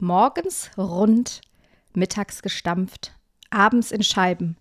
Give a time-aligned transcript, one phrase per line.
[0.00, 1.40] Morgens rund,
[1.94, 3.12] mittags gestampft,
[3.50, 4.56] abends in Scheiben.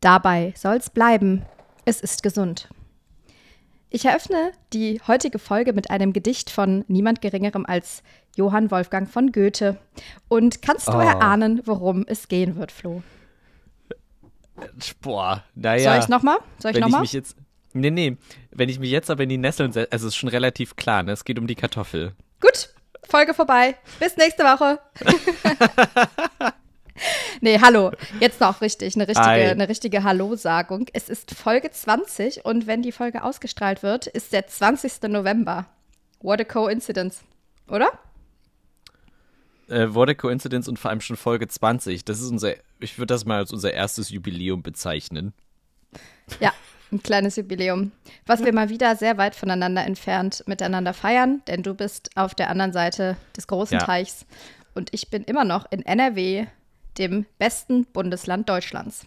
[0.00, 1.42] Dabei soll's bleiben.
[1.84, 2.68] Es ist gesund.
[3.90, 8.02] Ich eröffne die heutige Folge mit einem Gedicht von niemand Geringerem als
[8.36, 9.78] Johann Wolfgang von Goethe.
[10.28, 11.00] Und kannst du Oh.
[11.00, 13.02] erahnen, worum es gehen wird, Flo?
[15.00, 15.92] Boah, naja.
[15.92, 16.38] Soll ich nochmal?
[16.58, 17.06] Soll ich nochmal?
[17.74, 18.16] Nee, nee.
[18.50, 21.02] Wenn ich mich jetzt aber in die Nesseln setze, also es ist schon relativ klar,
[21.02, 21.12] ne?
[21.12, 22.12] Es geht um die Kartoffel.
[22.40, 22.71] Gut,
[23.08, 23.76] Folge vorbei.
[23.98, 24.78] Bis nächste Woche.
[27.40, 27.92] nee, hallo.
[28.20, 29.44] Jetzt noch richtig, eine richtige, Hi.
[29.44, 30.86] eine richtige Hallo-Sagung.
[30.92, 35.02] Es ist Folge 20 und wenn die Folge ausgestrahlt wird, ist der 20.
[35.08, 35.66] November.
[36.20, 37.22] What a coincidence.
[37.68, 37.90] Oder?
[39.68, 42.04] Äh, What a Coincidence und vor allem schon Folge 20.
[42.04, 45.32] Das ist unser, ich würde das mal als unser erstes Jubiläum bezeichnen.
[46.40, 46.52] Ja,
[46.92, 47.92] ein kleines Jubiläum.
[48.26, 52.50] Was wir mal wieder sehr weit voneinander entfernt miteinander feiern, denn du bist auf der
[52.50, 53.84] anderen Seite des großen Ja.
[53.84, 54.26] Teichs
[54.74, 56.46] und ich bin immer noch in NRW,
[56.98, 59.06] dem besten Bundesland Deutschlands.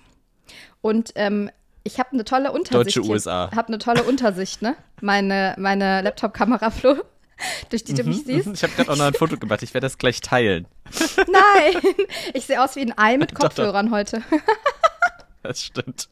[0.81, 1.50] Und ähm,
[1.83, 2.97] ich habe eine tolle Untersicht.
[2.97, 3.11] Deutsche hier.
[3.11, 3.52] USA.
[3.55, 4.75] habe eine tolle Untersicht, ne?
[5.02, 6.95] Meine, meine Laptop-Kamera, Flo,
[7.70, 8.47] durch die du mich siehst.
[8.47, 9.61] Ich habe gerade auch noch ein Foto gemacht.
[9.61, 10.66] Ich werde das gleich teilen.
[11.17, 11.81] Nein,
[12.33, 13.44] ich sehe aus wie ein Ei mit Doch, doch.
[13.49, 14.23] Kopfhörern heute.
[15.44, 16.09] Das stimmt.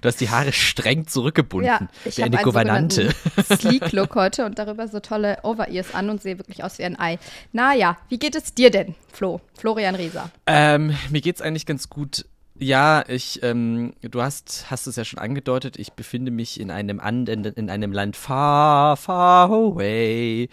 [0.00, 1.66] Du hast die Haare streng zurückgebunden.
[1.66, 3.14] Ja, ich wie habe eine einen Gouvernante.
[3.56, 7.18] Sleek-Look heute und darüber so tolle Over-Ears an und sehe wirklich aus wie ein Ei.
[7.52, 9.40] Naja, wie geht es dir denn, Flo?
[9.58, 10.30] Florian Rieser.
[10.46, 12.26] Ähm, mir geht's eigentlich ganz gut.
[12.56, 17.00] Ja, ich, ähm, du hast, hast es ja schon angedeutet, ich befinde mich in einem
[17.00, 20.48] an, in, in einem Land far, far away.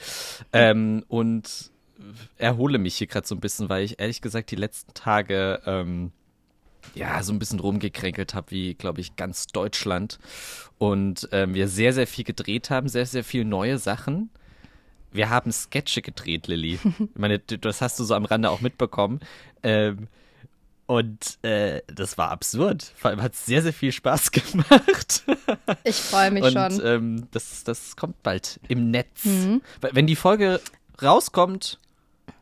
[0.52, 1.72] Ähm, und
[2.38, 6.12] erhole mich hier gerade so ein bisschen, weil ich ehrlich gesagt die letzten Tage ähm,
[6.96, 10.20] ja so ein bisschen rumgekränkelt habe, wie glaube ich ganz Deutschland.
[10.78, 14.30] Und ähm, wir sehr, sehr viel gedreht haben, sehr, sehr viel neue Sachen.
[15.12, 16.80] Wir haben Sketche gedreht, Lilly.
[16.84, 19.20] Ich meine, das hast du so am Rande auch mitbekommen.
[19.62, 20.08] Ähm,
[20.88, 22.84] und äh, das war absurd.
[22.96, 25.24] Vor allem hat es sehr, sehr viel Spaß gemacht.
[25.84, 26.82] Ich freue mich Und schon.
[26.86, 29.24] ähm, das, das kommt bald im Netz.
[29.26, 29.62] Mhm.
[29.80, 30.60] Wenn die Folge
[31.02, 31.80] rauskommt,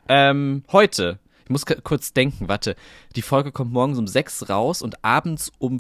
[0.08, 1.20] ähm, heute,
[1.50, 2.76] ich muss kurz denken, warte,
[3.16, 5.80] die Folge kommt morgens um sechs raus und abends um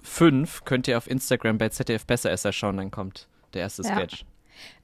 [0.00, 3.94] fünf könnt ihr auf Instagram bei ZDF Besseresser schauen, dann kommt der erste Ja.
[3.94, 4.24] Sketch.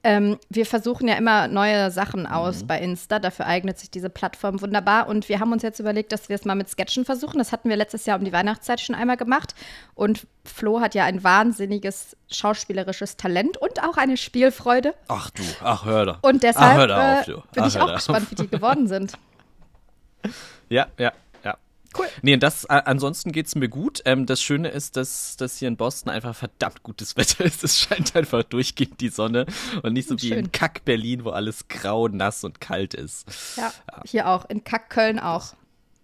[0.03, 2.27] Ähm, wir versuchen ja immer neue Sachen Mhm.
[2.27, 3.17] aus bei Insta.
[3.17, 5.07] Dafür eignet sich diese Plattform wunderbar.
[5.07, 7.37] Und wir haben uns jetzt überlegt, dass wir es mal mit Sketchen versuchen.
[7.39, 9.55] Das hatten wir letztes Jahr um die Weihnachtszeit schon einmal gemacht.
[9.95, 14.93] Und Flo hat ja ein wahnsinniges schauspielerisches Talent und auch eine Spielfreude.
[15.07, 16.23] Ach du, ach hör doch.
[16.23, 18.87] Und deshalb ach, hör doch auf, äh, bin Ach, ich auch gespannt, wie die geworden
[18.87, 19.13] sind.
[20.69, 21.13] Ja, ja,
[21.43, 21.57] ja.
[21.97, 22.05] Cool.
[22.21, 24.03] Nee, das, ansonsten geht's mir gut.
[24.05, 27.63] Ähm, das Schöne ist, dass, dass hier in Boston einfach verdammt gutes Wetter ist.
[27.63, 29.47] Es scheint einfach durchgehend die Sonne
[29.81, 30.37] und nicht so wie Schön.
[30.37, 33.25] in Kack Berlin, wo alles grau, nass und kalt ist.
[33.57, 33.71] Ja,
[34.05, 34.45] hier auch.
[34.45, 35.53] In Kack-Köln auch.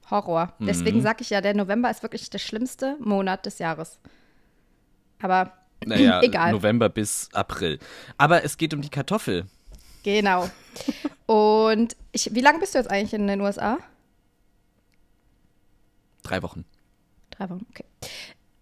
[0.09, 0.53] Horror.
[0.57, 0.65] Mhm.
[0.65, 3.99] Deswegen sage ich ja, der November ist wirklich der schlimmste Monat des Jahres.
[5.21, 5.53] Aber
[5.85, 6.51] Naja, Egal.
[6.53, 7.77] November bis April.
[8.17, 9.45] Aber es geht um die Kartoffel.
[10.03, 10.49] genau.
[11.27, 13.77] Und ich, wie lange bist du jetzt eigentlich in den USA?
[16.25, 16.65] Drei Wochen.
[17.29, 17.85] Drei Wochen, okay.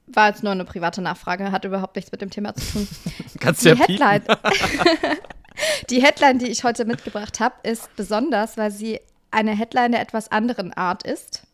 [0.07, 2.87] War jetzt nur eine private Nachfrage, hat überhaupt nichts mit dem Thema zu tun.
[3.39, 3.87] Kannst Die du ja.
[3.87, 4.23] Headline,
[5.89, 8.99] die Headline, die ich heute mitgebracht habe, ist besonders, weil sie
[9.31, 11.47] eine Headline der etwas anderen Art ist.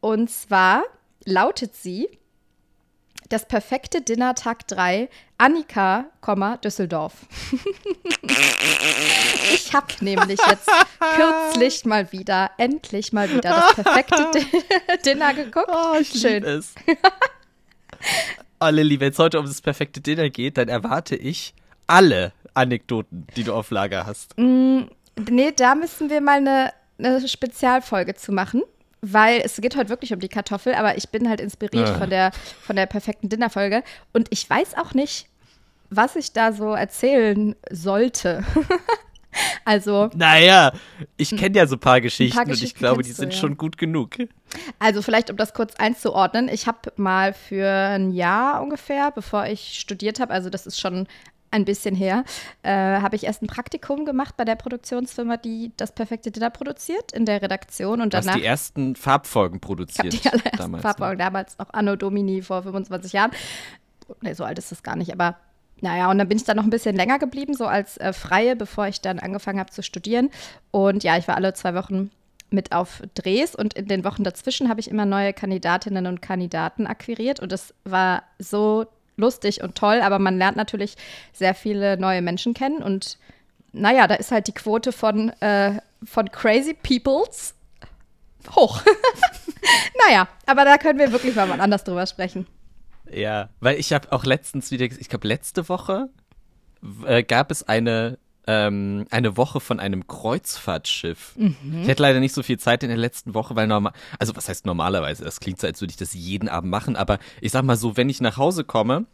[0.00, 0.82] Und zwar
[1.24, 2.08] lautet sie
[3.28, 5.08] Das perfekte Dinner Tag 3,
[5.38, 6.06] Annika,
[6.64, 7.12] Düsseldorf.
[9.54, 14.46] ich habe nämlich jetzt kürzlich mal wieder, endlich mal wieder das perfekte Di
[15.04, 15.70] Dinner geguckt.
[15.70, 16.42] Oh, ich Schön.
[16.42, 16.74] es.
[18.60, 21.54] oh, Lilly, wenn es heute um das perfekte Dinner geht, dann erwarte ich
[21.86, 24.36] alle Anekdoten, die du auf Lager hast.
[24.36, 28.62] Nee, da müssen wir mal eine, eine Spezialfolge zu machen.
[29.02, 31.98] Weil es geht heute wirklich um die Kartoffel, aber ich bin halt inspiriert Ah.
[31.98, 33.82] von der, von der perfekten Dinnerfolge.
[34.12, 35.26] Und ich weiß auch nicht,
[35.88, 38.44] was ich da so erzählen sollte.
[39.64, 40.72] also, Naja,
[41.16, 43.32] ich kenne ja so ein paar Geschichten, und ich Geschichten glaube, die kennst du, sind
[43.32, 43.38] ja.
[43.38, 44.16] schon gut genug.
[44.78, 46.48] also vielleicht, um das kurz einzuordnen.
[46.48, 51.06] Ich habe mal für ein Jahr ungefähr, bevor ich studiert habe, also das ist schon
[51.50, 52.24] ein bisschen her,
[52.62, 57.12] äh, habe ich erst ein Praktikum gemacht bei der Produktionsfirma, die das perfekte Dinner produziert,
[57.12, 58.00] in der Redaktion.
[58.00, 60.12] Und Du hast danach die ersten Farbfolgen Ich produziert.
[60.12, 61.24] die allerersten damals, Farbaugen ne?
[61.24, 63.30] damals noch Anno Domini vor 25 Jahren.
[64.22, 65.36] Ne, so alt ist das gar nicht, aber
[65.82, 68.54] naja, und dann bin ich dann noch ein bisschen länger geblieben, so als äh, Freie,
[68.54, 70.30] bevor ich dann angefangen habe zu studieren.
[70.70, 72.10] Und ja, ich war alle zwei Wochen
[72.50, 76.86] mit auf Drehs und in den Wochen dazwischen habe ich immer neue Kandidatinnen und Kandidaten
[76.86, 78.86] akquiriert und das war so
[79.16, 80.96] lustig und toll, aber man lernt natürlich
[81.32, 83.18] sehr viele neue Menschen kennen und
[83.72, 87.54] naja, da ist halt die Quote von, äh, von Crazy Peoples
[88.54, 88.82] hoch.
[90.06, 92.46] naja, aber da können wir wirklich mal mal anders drüber sprechen.
[93.12, 96.08] Ja, weil ich habe auch letztens wieder, ich glaube letzte Woche
[97.06, 101.34] äh, gab es eine ähm, eine Woche von einem Kreuzfahrtschiff.
[101.36, 101.82] Mhm.
[101.82, 104.48] Ich hätte leider nicht so viel Zeit in der letzten Woche, weil normal, also was
[104.48, 105.24] heißt normalerweise?
[105.24, 107.96] Das klingt so, als würde ich das jeden Abend machen, aber ich sag mal so,
[107.96, 109.06] wenn ich nach Hause komme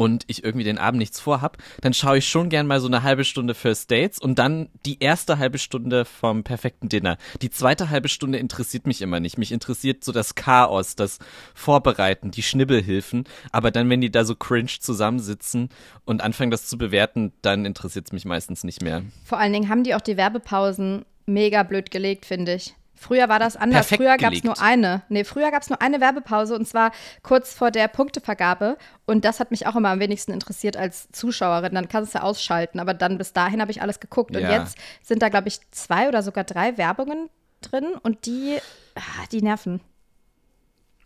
[0.00, 3.02] und ich irgendwie den Abend nichts vorhab, dann schaue ich schon gern mal so eine
[3.02, 7.18] halbe Stunde First Dates und dann die erste halbe Stunde vom perfekten Dinner.
[7.42, 9.36] Die zweite halbe Stunde interessiert mich immer nicht.
[9.36, 11.18] Mich interessiert so das Chaos, das
[11.54, 13.24] Vorbereiten, die Schnibbelhilfen.
[13.52, 15.68] Aber dann, wenn die da so cringe zusammensitzen
[16.06, 19.02] und anfangen, das zu bewerten, dann interessiert es mich meistens nicht mehr.
[19.26, 22.74] Vor allen Dingen haben die auch die Werbepausen mega blöd gelegt, finde ich.
[23.00, 23.86] Früher war das anders.
[23.88, 25.00] Perfekt früher gab es nur eine.
[25.08, 26.92] Nee, früher gab es nur eine Werbepause und zwar
[27.22, 28.76] kurz vor der Punktevergabe.
[29.06, 31.74] Und das hat mich auch immer am wenigsten interessiert als Zuschauerin.
[31.74, 32.78] Dann kannst du ausschalten.
[32.78, 34.36] Aber dann bis dahin habe ich alles geguckt.
[34.36, 34.40] Ja.
[34.40, 37.30] Und jetzt sind da, glaube ich, zwei oder sogar drei Werbungen
[37.62, 38.58] drin und die,
[38.94, 39.80] ah, die nerven.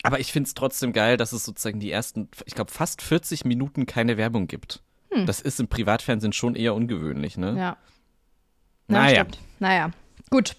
[0.02, 3.44] Aber ich finde es trotzdem geil, dass es sozusagen die ersten, ich glaube, fast 40
[3.44, 4.82] Minuten keine Werbung gibt.
[5.12, 5.26] Hm.
[5.26, 7.54] Das ist im Privatfernsehen schon eher ungewöhnlich, ne?
[7.56, 7.76] Ja.
[8.88, 9.18] Naja.
[9.18, 9.26] Ja,
[9.60, 9.90] naja.
[10.28, 10.56] Gut.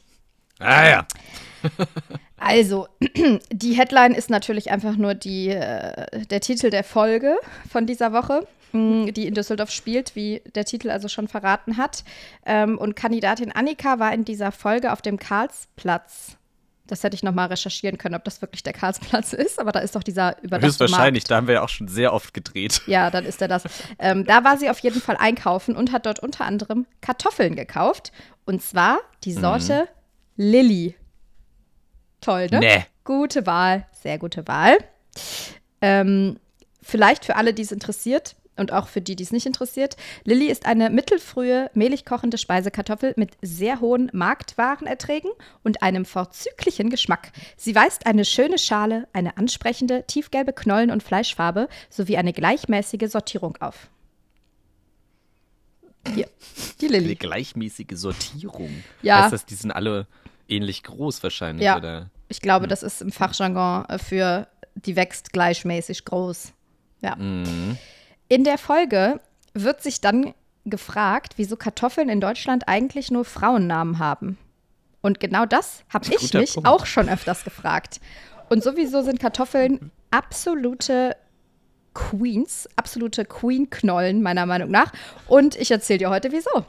[0.60, 1.08] Ah ja.
[2.38, 2.88] Also,
[3.52, 7.38] die Headline ist natürlich einfach nur die, äh, der Titel der Folge
[7.68, 12.04] von dieser Woche, mh, die in Düsseldorf spielt, wie der Titel also schon verraten hat.
[12.46, 16.38] Ähm, und Kandidatin Annika war in dieser Folge auf dem Karlsplatz.
[16.86, 19.96] Das hätte ich nochmal recherchieren können, ob das wirklich der Karlsplatz ist, aber da ist
[19.96, 22.82] doch dieser überdachte Höchstwahrscheinlich, da haben wir ja auch schon sehr oft gedreht.
[22.86, 23.64] Ja, dann ist er das.
[23.98, 28.12] Ähm, da war sie auf jeden Fall einkaufen und hat dort unter anderem Kartoffeln gekauft.
[28.46, 29.96] Und zwar die Sorte mhm
[30.36, 30.96] Lilly.
[32.22, 32.60] Toll, ne?
[32.60, 32.86] Nee.
[33.04, 34.78] Gute Wahl, sehr gute Wahl.
[35.82, 36.40] Ähm,
[36.82, 39.96] vielleicht für alle, die es interessiert und auch für die, die es nicht interessiert.
[40.24, 45.32] Lilly ist eine mittelfrühe, mehlig kochende Speisekartoffel mit sehr hohen Marktwarenerträgen
[45.64, 47.32] und einem vorzüglichen Geschmack.
[47.58, 53.58] Sie weist eine schöne Schale, eine ansprechende, tiefgelbe Knollen- und Fleischfarbe sowie eine gleichmäßige Sortierung
[53.58, 53.90] auf.
[56.14, 56.30] Hier,
[56.82, 57.06] die Lilly.
[57.06, 58.84] Eine gleichmäßige Sortierung.
[59.02, 59.24] Ja.
[59.24, 60.08] Heißt das, die sind alle
[60.48, 61.78] ähnlich groß wahrscheinlich, ja.
[61.78, 62.10] oder?
[62.28, 62.70] Ich glaube, hm.
[62.70, 66.54] das ist im Fachjargon äh, für die wächst gleichmäßig groß.
[67.02, 67.16] Ja.
[67.16, 67.78] Mhm.
[68.28, 69.22] In der Folge
[69.54, 70.34] wird sich dann
[70.66, 74.38] gefragt, wieso Kartoffeln in Deutschland eigentlich nur Frauennamen haben.
[75.02, 76.68] Und genau das habe ich mich Punkt.
[76.68, 78.02] auch schon öfters gefragt.
[78.50, 81.16] Und sowieso sind Kartoffeln absolute
[81.94, 84.92] Queens, absolute Queen-Knollen, meiner Meinung nach.
[85.28, 86.66] Und ich erzähle dir heute, wieso.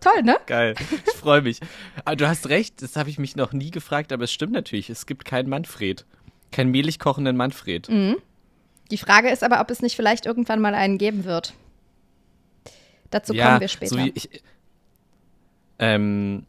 [0.00, 0.38] Toll, ne?
[0.46, 0.74] Geil.
[0.90, 1.60] Ich freue mich.
[2.04, 4.90] Aber du hast recht, das habe ich mich noch nie gefragt, aber es stimmt natürlich.
[4.90, 6.06] Es gibt keinen Manfred.
[6.50, 7.88] Keinen mehlig kochenden Manfred.
[7.88, 8.16] Mhm.
[8.90, 11.54] Die Frage ist aber, ob es nicht vielleicht irgendwann mal einen geben wird.
[13.10, 13.94] Dazu ja, kommen wir später.
[13.94, 14.42] So ich,
[15.78, 16.46] ähm,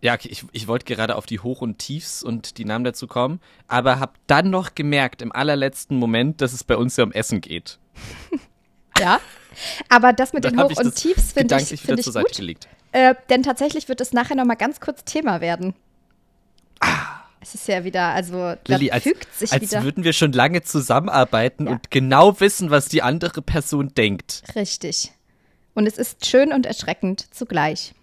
[0.00, 3.40] ja, ich, ich wollte gerade auf die Hoch- und Tiefs und die Namen dazu kommen,
[3.68, 7.40] aber habe dann noch gemerkt im allerletzten Moment, dass es bei uns ja um Essen
[7.40, 7.78] geht.
[8.98, 9.20] ja,
[9.88, 12.36] aber das mit den Hoch- und Tiefs finde ich, find ich gut.
[12.36, 12.68] Gelegt.
[12.92, 15.74] Äh, denn tatsächlich wird es nachher noch mal ganz kurz Thema werden.
[16.80, 17.20] Ah.
[17.42, 19.82] Es ist ja wieder, also Lilly, als, fügt sich als wieder.
[19.82, 21.72] würden wir schon lange zusammenarbeiten ja.
[21.72, 24.42] und genau wissen, was die andere Person denkt.
[24.54, 25.12] Richtig.
[25.74, 27.94] Und es ist schön und erschreckend zugleich.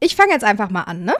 [0.00, 1.14] Ich fange jetzt einfach mal an, ne?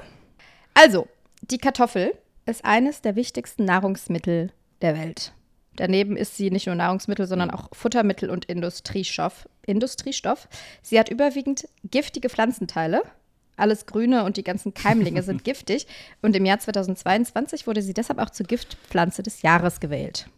[0.73, 1.09] Also,
[1.43, 2.15] die Kartoffel
[2.47, 5.33] ist eines der wichtigsten Nahrungsmittel der Welt.
[5.79, 9.49] Daneben ist sie nicht nur Nahrungsmittel, sondern auch Futtermittel und Industriestoff.
[9.65, 10.49] Industriestoff.
[10.83, 13.03] Sie hat überwiegend giftige Pflanzenteile.
[13.57, 15.87] Alles Grüne und die ganzen Keimlinge sind giftig.
[16.21, 20.29] Und im Jahr 2022 wurde sie deshalb auch zur Giftpflanze des Jahres gewählt.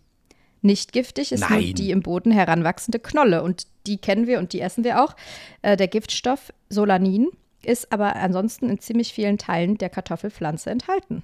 [0.60, 1.64] Nicht giftig ist Nein.
[1.64, 3.42] nur die im Boden heranwachsende Knolle.
[3.42, 5.16] Und die kennen wir und die essen wir auch.
[5.62, 7.28] Äh, der Giftstoff Solanin
[7.64, 11.22] ist aber ansonsten in ziemlich vielen Teilen der Kartoffelpflanze enthalten.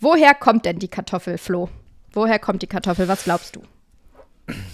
[0.00, 1.70] Woher kommt denn die Kartoffel, Flo?
[2.12, 3.08] Woher kommt die Kartoffel?
[3.08, 3.62] Was glaubst du?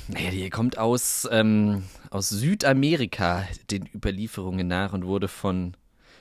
[0.08, 5.74] Naja, die kommt aus, ähm, aus Südamerika, den Überlieferungen nach und wurde von,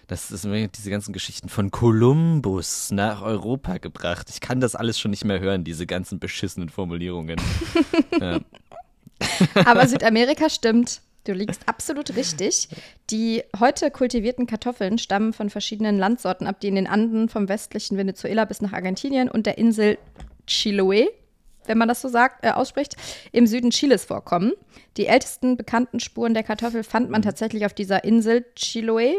[0.08, 4.30] das ist diese ganzen Geschichten, von Kolumbus nach Europa gebracht.
[4.30, 7.40] Ich kann das alles schon nicht mehr hören, diese ganzen beschissenen Formulierungen.
[8.20, 8.40] ja.
[9.66, 11.02] Aber Südamerika stimmt.
[11.24, 12.70] Du liegst absolut richtig.
[13.10, 17.98] Die heute kultivierten Kartoffeln stammen von verschiedenen Landsorten ab, die in den Anden vom westlichen
[17.98, 19.98] Venezuela bis nach Argentinien und der Insel
[20.48, 21.08] Chiloé,
[21.66, 22.96] wenn man das so sagt, äh, ausspricht,
[23.32, 24.54] im Süden Chiles vorkommen.
[24.96, 29.14] Die ältesten bekannten Spuren der Kartoffel fand man tatsächlich auf dieser Insel Chiloé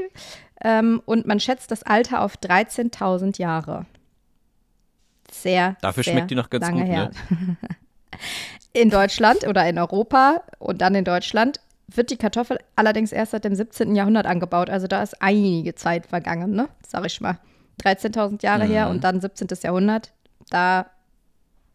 [0.64, 3.86] ähm, und man schätzt das Alter auf 13.000 Jahre.
[5.30, 5.76] Sehr.
[5.82, 7.10] Dafür sehr schmeckt die noch ganz gut, her.
[7.30, 7.56] ne?
[8.72, 13.44] In Deutschland oder in Europa und dann in Deutschland wird die Kartoffel allerdings erst seit
[13.44, 13.94] dem 17.
[13.96, 14.68] Jahrhundert angebaut.
[14.68, 16.68] Also da ist einige Zeit vergangen, ne?
[16.86, 17.38] Sag ich mal.
[17.82, 18.70] 13.000 Jahre Mhm.
[18.70, 19.48] her und dann 17.
[19.62, 20.12] Jahrhundert.
[20.50, 20.86] Da,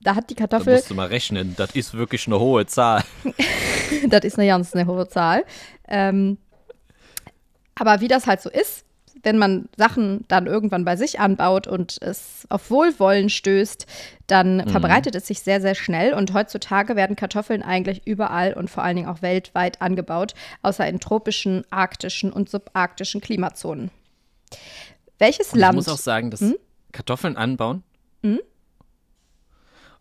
[0.03, 1.55] da hat die Da Kartoffel, musst du mal rechnen.
[1.57, 3.03] Das ist wirklich eine hohe Zahl.
[4.07, 5.45] das ist eine ganz eine hohe Zahl.
[5.87, 6.37] Ähm,
[7.75, 8.85] aber wie das halt so ist,
[9.23, 13.87] wenn man Sachen dann irgendwann bei sich anbaut und es auf Wohlwollen stößt,
[14.27, 16.13] dann verbreitet es sich sehr, sehr schnell.
[16.13, 20.99] Und heutzutage werden Kartoffeln eigentlich überall und vor allen Dingen auch weltweit angebaut, außer in
[20.99, 23.91] tropischen, arktischen und subarktischen Klimazonen.
[25.19, 25.73] Welches Und Land?
[25.79, 26.43] Ich muss auch sagen, dass
[26.91, 27.83] Kartoffeln anbauen.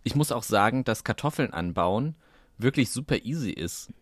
[0.05, 2.15] Ich muss auch sagen, dass Kartoffeln anbauen
[2.59, 3.93] wirklich super easy ist.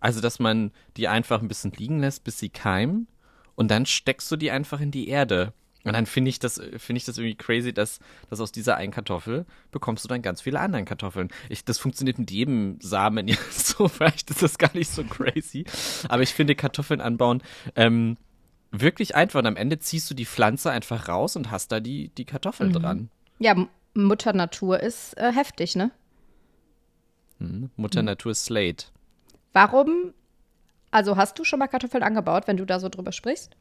[0.00, 3.08] Also, dass man die einfach ein bisschen liegen lässt, bis sie keimen
[3.54, 5.52] und dann steckst du die einfach in die Erde.
[5.84, 8.92] Und dann finde ich das, finde ich das irgendwie crazy, dass, dass aus dieser einen
[8.92, 11.28] Kartoffel bekommst du dann ganz viele anderen Kartoffeln.
[11.48, 15.64] Ich, das funktioniert mit jedem Samen ja so, vielleicht ist das gar nicht so crazy.
[16.08, 17.40] Aber ich finde Kartoffeln anbauen
[17.76, 18.16] ähm,
[18.72, 19.38] wirklich einfach.
[19.38, 22.72] Und am Ende ziehst du die Pflanze einfach raus und hast da die, die Kartoffel
[22.72, 23.08] dran.
[23.38, 23.54] ja,
[23.96, 25.90] Mutter Natur ist äh, heftig, ne?
[27.38, 27.70] Hm.
[27.76, 28.86] Mutter Natur Slate.
[29.52, 30.12] Warum,
[30.90, 33.56] also hast du schon mal Kartoffeln angebaut, wenn du da so drüber sprichst?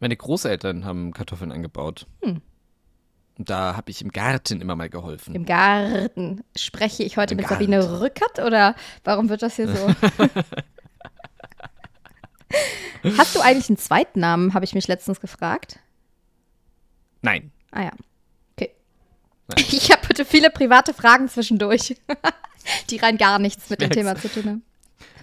[0.00, 2.06] Meine Großeltern haben Kartoffeln angebaut.
[2.22, 5.34] Und da habe ich im Garten immer mal geholfen.
[5.34, 6.44] Im Garten.
[6.56, 7.94] Spreche ich heute Im mit Sabine Garten.
[7.96, 9.88] Rückert oder warum wird das hier so?
[13.16, 15.80] Hast du eigentlich einen zweiten Namen, habe ich mich letztens gefragt.
[17.22, 17.50] Nein.
[17.70, 17.92] Ah ja.
[19.56, 21.96] Ich habe heute viele private Fragen zwischendurch,
[22.90, 23.90] die rein gar nichts mit dem.
[23.90, 24.62] Thema zu tun haben.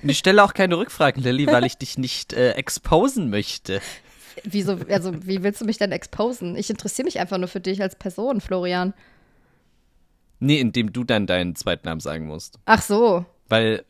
[0.01, 3.81] Und ich stelle auch keine Rückfragen, Lilly, weil ich dich nicht äh, exposen möchte.
[4.43, 6.55] Wieso, also wie willst du mich denn exposen?
[6.55, 8.93] Ich interessiere mich einfach nur für dich als Person, Florian.
[10.39, 12.59] Nee, indem du dann deinen zweiten Namen sagen musst.
[12.65, 13.25] Ach so.
[13.49, 13.83] Weil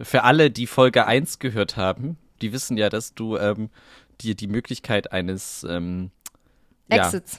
[0.00, 3.68] für alle, die Folge 1 gehört haben, die wissen ja, dass du ähm,
[4.22, 6.10] dir die Möglichkeit eines ähm,
[6.90, 7.32] ja, Exits.
[7.36, 7.38] d-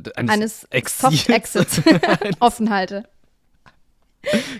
[0.00, 1.82] d- Eines Exils- Soft-Exits
[2.40, 3.08] offen halte.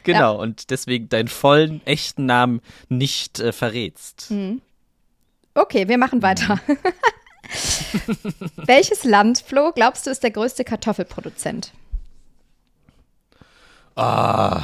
[0.04, 4.32] Genau, und deswegen deinen vollen, echten Namen nicht äh, verrätst.
[5.54, 6.58] Okay, wir machen weiter.
[8.56, 11.72] Welches Land, Flo, glaubst du, ist der größte Kartoffelproduzent?
[13.96, 14.62] Ah,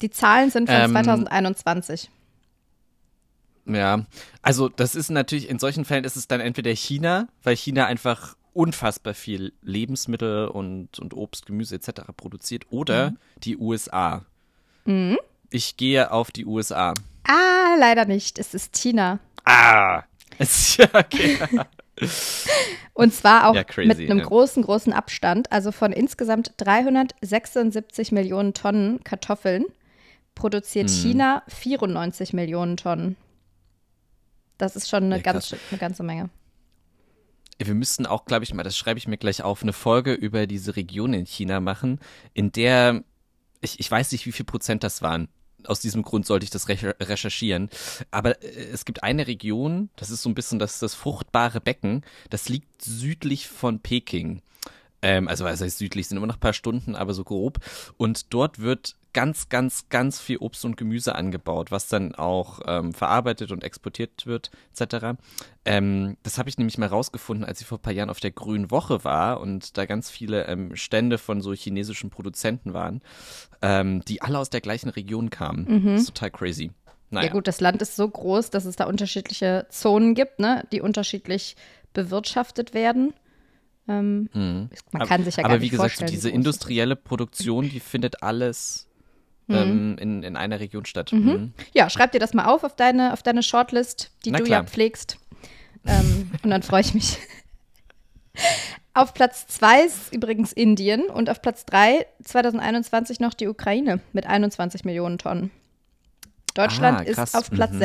[0.00, 2.08] Die Zahlen sind von Ähm, 2021.
[3.66, 4.06] ja.
[4.40, 8.34] Also, das ist natürlich, in solchen Fällen ist es dann entweder China, weil China einfach
[8.52, 12.02] unfassbar viel Lebensmittel und, und Obst, Gemüse etc.
[12.16, 13.14] produziert, oder
[13.44, 14.24] die USA.
[15.50, 16.94] Ich gehe auf die USA.
[17.24, 18.38] Ah, leider nicht.
[18.38, 19.18] Es ist China.
[19.44, 20.02] Ah!
[20.94, 21.38] Okay.
[22.94, 24.24] Und zwar auch Ja, crazy, mit einem ja.
[24.24, 25.52] großen, großen Abstand.
[25.52, 29.66] Also von insgesamt 376 Millionen Tonnen Kartoffeln
[30.34, 30.96] produziert Hm.
[30.96, 33.16] China 94 Millionen Tonnen.
[34.56, 36.30] Das ist schon eine, Ja, ganz, eine ganze Menge.
[37.62, 40.46] Wir müssten auch, glaube ich mal, das schreibe ich mir gleich auf, eine Folge über
[40.46, 42.00] diese Region in China machen,
[42.32, 43.04] in der,
[43.60, 45.28] ich, ich weiß nicht, wie viel Prozent das waren.
[45.66, 47.68] Aus diesem Grund sollte ich das recher- recherchieren.
[48.10, 52.02] Aber äh, es gibt eine Region, das ist so ein bisschen das, das fruchtbare Becken,
[52.30, 54.40] das liegt südlich von Peking.
[55.02, 57.58] Ähm, also, was heißt südlich, sind immer noch ein paar Stunden, aber so grob.
[57.96, 62.92] Und dort wird ganz, ganz, ganz viel Obst und Gemüse angebaut, was dann auch ähm,
[62.92, 65.18] verarbeitet und exportiert wird, etc.
[65.64, 68.30] Ähm, das habe ich nämlich mal rausgefunden, als ich vor ein paar Jahren auf der
[68.30, 73.02] Grünen Woche war und da ganz viele ähm, Stände von so chinesischen Produzenten waren,
[73.62, 75.66] ähm, die alle aus der gleichen Region kamen.
[75.84, 76.70] Das ist total crazy.
[77.10, 77.26] Naja.
[77.26, 80.80] Ja gut, das Land ist so groß, dass es da unterschiedliche Zonen gibt, ne, die
[80.80, 81.56] unterschiedlich
[81.92, 83.12] bewirtschaftet werden.
[83.88, 85.54] Ähm, Man Aber- kann sich ja gar Mhm.
[85.54, 88.86] Aber nicht wie gesagt, diese industrielle Produktion, die findet alles
[89.48, 91.12] ähm, in, in einer Region statt.
[91.12, 91.24] Mhm.
[91.26, 91.52] Mhm.
[91.74, 94.60] Ja, schreib dir das mal auf auf deine, auf deine Shortlist, die Na du klar.
[94.62, 95.18] ja pflegst.
[95.86, 97.18] Ähm, und dann freue ich mich.
[98.92, 104.26] Auf Platz zwei ist übrigens Indien und auf Platz drei 2021 noch die Ukraine mit
[104.26, 105.50] 21 Millionen Tonnen.
[106.54, 107.30] Deutschland Ah, krass.
[107.30, 107.78] ist auf Platz Mhm.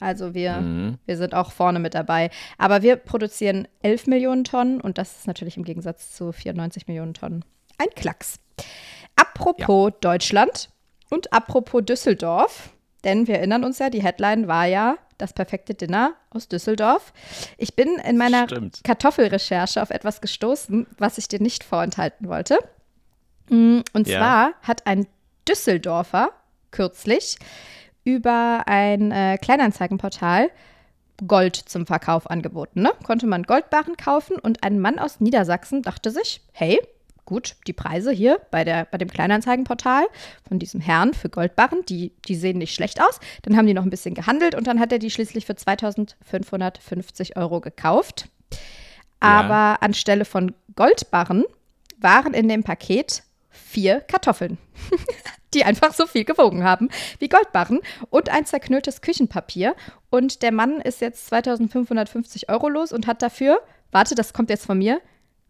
[0.00, 0.98] Also wir, Mhm.
[1.06, 2.30] wir sind auch vorne mit dabei.
[2.58, 7.14] Aber wir produzieren 11 Millionen Tonnen und das ist natürlich im Gegensatz zu 94 Millionen
[7.14, 7.44] Tonnen
[7.78, 8.40] ein Klacks.
[9.16, 10.70] Apropos Deutschland
[11.10, 12.70] und apropos Düsseldorf,
[13.04, 17.12] denn wir erinnern uns ja, die Headline war ja das perfekte Dinner aus Düsseldorf.
[17.58, 18.80] Ich bin in meiner Stimmt.
[18.84, 22.58] Kartoffelrecherche auf etwas gestoßen, was ich dir nicht vorenthalten wollte.
[23.50, 24.18] Mm, Und Ja.
[24.18, 25.06] zwar hat ein
[25.48, 26.30] Düsseldorfer
[26.70, 27.36] kürzlich
[28.14, 30.50] über ein äh, Kleinanzeigenportal
[31.26, 32.82] Gold zum Verkauf angeboten.
[32.82, 32.92] Ne?
[33.04, 36.80] Konnte man Goldbarren kaufen und ein Mann aus Niedersachsen dachte sich, hey,
[37.26, 40.06] gut, die Preise hier bei, der, bei dem Kleinanzeigenportal
[40.48, 43.20] von diesem Herrn für Goldbarren, die, die sehen nicht schlecht aus.
[43.42, 47.36] Dann haben die noch ein bisschen gehandelt und dann hat er die schließlich für 2550
[47.36, 48.28] Euro gekauft.
[49.20, 51.44] Aber anstelle von Goldbarren
[52.00, 54.58] waren in dem Paket vier Kartoffeln,
[55.54, 56.88] die einfach so viel gewogen haben
[57.18, 57.80] wie Goldbarren
[58.10, 59.74] und ein zerknülltes Küchenpapier.
[60.10, 64.66] Und der Mann ist jetzt 2550 Euro los und hat dafür, warte, das kommt jetzt
[64.66, 65.00] von mir,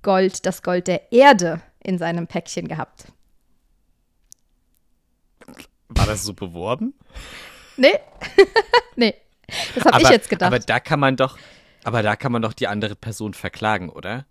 [0.03, 3.07] Gold, das Gold der Erde in seinem Päckchen gehabt.
[5.89, 6.95] War das so beworben?
[7.77, 7.99] Nee.
[8.97, 9.15] nee.
[9.75, 10.47] Das habe ich jetzt gedacht.
[10.47, 11.37] Aber da kann man doch,
[11.83, 14.27] aber da kann man doch die andere Person verklagen, oder?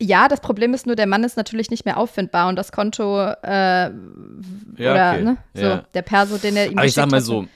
[0.00, 3.20] Ja, das Problem ist nur, der Mann ist natürlich nicht mehr auffindbar und das Konto
[3.20, 3.90] äh, ja,
[4.78, 5.22] oder okay.
[5.22, 5.76] ne, so Ja.
[5.94, 7.26] der Perso, den er ihm Aber ich sag mal hatte.
[7.26, 7.46] so,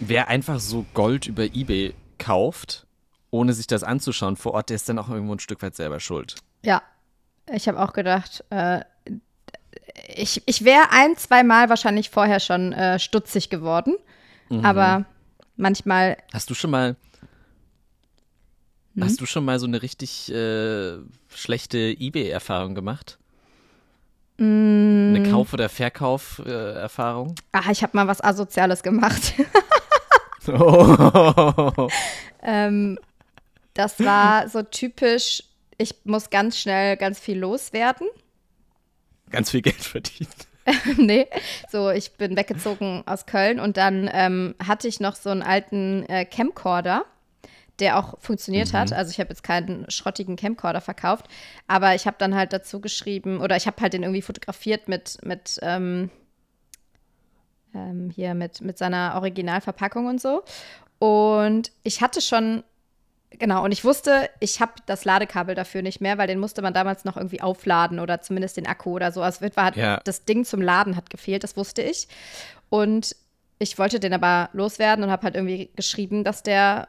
[0.00, 2.86] wer einfach so Gold über Ebay kauft,
[3.30, 6.00] ohne sich das anzuschauen vor Ort, der ist dann auch irgendwo ein Stück weit selber
[6.00, 6.34] schuld.
[6.64, 6.82] Ja,
[7.52, 8.80] ich habe auch gedacht, äh,
[10.08, 13.94] ich, ich wäre ein, zwei Mal wahrscheinlich vorher schon äh, stutzig geworden,
[14.48, 14.64] Mhm.
[14.64, 15.04] aber
[15.56, 16.96] manchmal, Hast du schon mal,
[19.00, 19.08] Hm?
[19.08, 20.98] hast du schon mal so eine richtig äh,
[21.34, 23.18] schlechte Ebay-Erfahrung gemacht?
[24.38, 25.14] Mm.
[25.14, 27.34] Eine Kauf- oder Verkauf-Erfahrung?
[27.52, 29.34] ah, ich habe mal was Asoziales gemacht.
[30.48, 31.88] oh.
[32.42, 32.98] ähm,
[33.74, 35.42] das war so typisch,
[35.78, 38.08] ich muss ganz schnell ganz viel loswerden.
[39.30, 40.28] Ganz viel Geld verdient.
[40.96, 41.26] nee,
[41.70, 46.04] so ich bin weggezogen aus Köln und dann ähm, hatte ich noch so einen alten
[46.08, 47.04] äh, Camcorder,
[47.80, 48.92] der auch funktioniert hat.
[48.92, 51.26] Also ich habe jetzt keinen schrottigen Camcorder verkauft,
[51.66, 55.18] aber ich habe dann halt dazu geschrieben oder ich habe halt den irgendwie fotografiert mit
[55.24, 56.10] mit ähm,
[57.74, 60.42] ähm, hier mit mit seiner Originalverpackung und so.
[60.98, 62.62] Und ich hatte schon
[63.38, 66.74] Genau, und ich wusste, ich habe das Ladekabel dafür nicht mehr, weil den musste man
[66.74, 69.22] damals noch irgendwie aufladen oder zumindest den Akku oder so.
[69.22, 70.00] Also war, Ja.
[70.02, 72.08] das Ding zum Laden hat gefehlt, das wusste ich.
[72.70, 73.14] Und
[73.60, 76.88] ich wollte den aber loswerden und habe halt irgendwie geschrieben, dass der,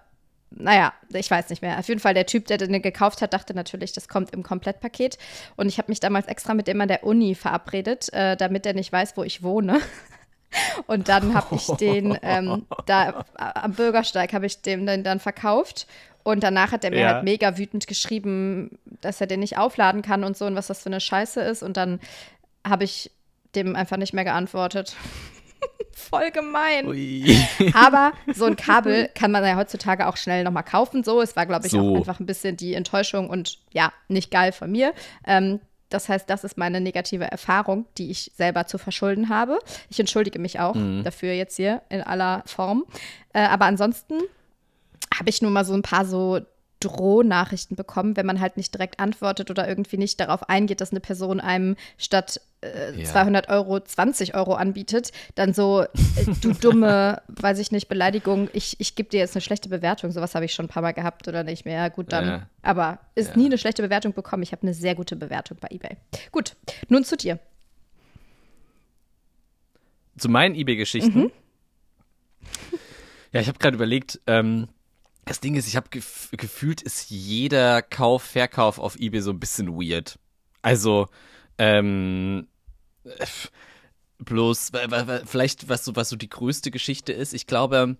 [0.51, 1.79] naja, ich weiß nicht mehr.
[1.79, 5.17] Auf jeden Fall der Typ, der den gekauft hat, dachte natürlich, das kommt im Komplettpaket.
[5.55, 8.73] Und ich habe mich damals extra mit dem an der Uni verabredet, äh, damit er
[8.73, 9.80] nicht weiß, wo ich wohne.
[10.88, 15.88] Und dann habe ich den ähm, da am Bürgersteig habe ich dem den dann verkauft.
[16.23, 17.13] Und danach hat er mir Ja.
[17.15, 20.84] halt mega wütend geschrieben, dass er den nicht aufladen kann und so und was das
[20.84, 21.63] für eine Scheiße ist.
[21.63, 21.99] Und dann
[22.67, 23.10] habe ich
[23.56, 24.95] dem einfach nicht mehr geantwortet.
[26.10, 26.88] Voll gemein.
[26.88, 27.38] Ui.
[27.74, 31.04] Aber so ein Kabel kann man ja heutzutage auch schnell nochmal kaufen.
[31.04, 31.80] So, es war, glaube ich, So.
[31.80, 34.94] auch einfach ein bisschen die Enttäuschung und ja, nicht geil von mir.
[35.26, 35.60] Ähm,
[35.90, 39.60] das heißt, das ist meine negative Erfahrung, die ich selber zu verschulden habe.
[39.90, 42.86] Ich entschuldige mich auch dafür jetzt hier in aller Form.
[43.34, 44.16] Äh, aber ansonsten
[45.14, 46.40] habe ich nur mal so ein paar so
[46.82, 51.00] Drohnachrichten bekommen, wenn man halt nicht direkt antwortet oder irgendwie nicht darauf eingeht, dass eine
[51.00, 53.06] Person einem statt äh, Ja.
[53.06, 55.88] 200 Euro 20 Euro anbietet, dann so, äh,
[56.41, 60.12] du dumme, weiß ich nicht, Beleidigung, ich, ich gebe dir jetzt eine schlechte Bewertung.
[60.12, 61.78] Sowas habe ich schon ein paar Mal gehabt oder nicht mehr.
[61.78, 62.28] Ja, gut, dann.
[62.28, 62.48] Ja.
[62.62, 63.38] Aber ist Ja.
[63.38, 64.44] nie eine schlechte Bewertung bekommen.
[64.44, 65.98] Ich habe eine sehr gute Bewertung bei eBay.
[66.32, 66.56] Gut,
[66.89, 67.39] nun zu dir.
[70.17, 71.20] Zu meinen eBay-Geschichten.
[71.20, 71.32] Mhm.
[73.34, 74.67] Ja, ich habe gerade überlegt, ähm,
[75.25, 79.39] das Ding ist, ich habe gef gefühlt, ist jeder Kauf, Verkauf auf eBay so ein
[79.39, 80.17] bisschen weird.
[80.62, 81.07] Also,
[81.57, 82.47] ähm,
[83.03, 83.25] äh,
[84.19, 84.71] bloß,
[85.25, 87.97] vielleicht, was so, was so die größte Geschichte ist, ich glaube,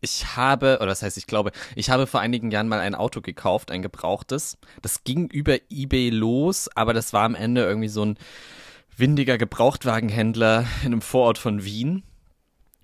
[0.00, 3.20] ich habe, oder das heißt, ich glaube, ich habe vor einigen Jahren mal ein Auto
[3.20, 4.56] gekauft, ein gebrauchtes.
[4.82, 8.18] Das ging über eBay los, aber das war am Ende irgendwie so ein
[8.96, 12.02] windiger Gebrauchtwagenhändler in einem Vorort von Wien.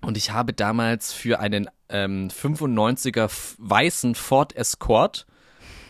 [0.01, 5.25] Und ich habe damals für einen ähm, 95er f- weißen Ford Escort,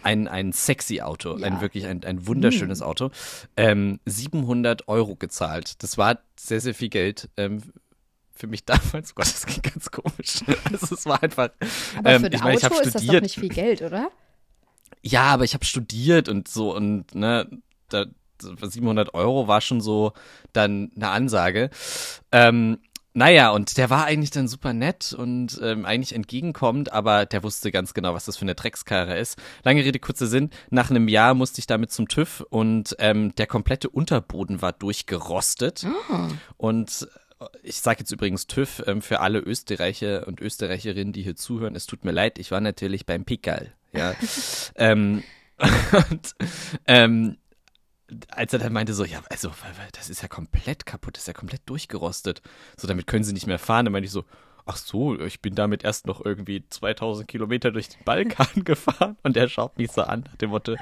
[0.03, 1.61] ein, ein sexy Auto, ein Ja.
[1.61, 3.09] wirklich ein, ein wunderschönes Auto,
[3.57, 5.81] ähm, 700 Euro gezahlt.
[5.83, 7.29] Das war sehr, sehr viel Geld.
[7.35, 7.61] Ähm,
[8.33, 10.41] für mich damals, oh Gott, das ging ganz komisch.
[10.71, 11.49] Also es war einfach.
[11.97, 13.23] Aber ähm, für ein ich meine, ich Auto habe ist das doch studiert.
[13.23, 14.09] nicht viel Geld, oder?
[15.01, 17.49] Ja, aber ich habe studiert und so und ne,
[17.89, 18.05] da,
[18.39, 20.13] 700 Euro war schon so
[20.53, 21.69] dann eine Ansage.
[22.31, 22.77] Ähm,
[23.17, 27.71] naja, und der war eigentlich dann super nett und ähm, eigentlich entgegenkommend, aber der wusste
[27.71, 29.39] ganz genau, was das für eine Dreckskarre ist.
[29.63, 30.51] Lange Rede, kurzer Sinn.
[30.69, 35.87] Nach einem Jahr musste ich damit zum TÜV und ähm, der komplette Unterboden war durchgerostet.
[36.57, 37.07] Und
[37.39, 41.75] äh, ich sage jetzt übrigens TÜV ähm, für alle Österreicher und Österreicherinnen, die hier zuhören.
[41.75, 43.73] Es tut mir leid, ich war natürlich beim Pickerl.
[43.93, 44.13] Ja.
[44.75, 45.23] ähm,
[46.11, 46.35] und
[46.85, 47.37] ähm,
[48.29, 49.51] als er dann meinte so, ja, also,
[49.93, 52.41] das ist ja komplett kaputt, das ist ja komplett durchgerostet.
[52.77, 53.85] So, damit können sie nicht mehr fahren.
[53.85, 54.25] Dann meinte ich so,
[54.65, 59.17] ach so, ich bin damit erst noch irgendwie 2000 Kilometer durch den Balkan gefahren.
[59.23, 60.75] Und er schaut mich so an, nach dem Motto,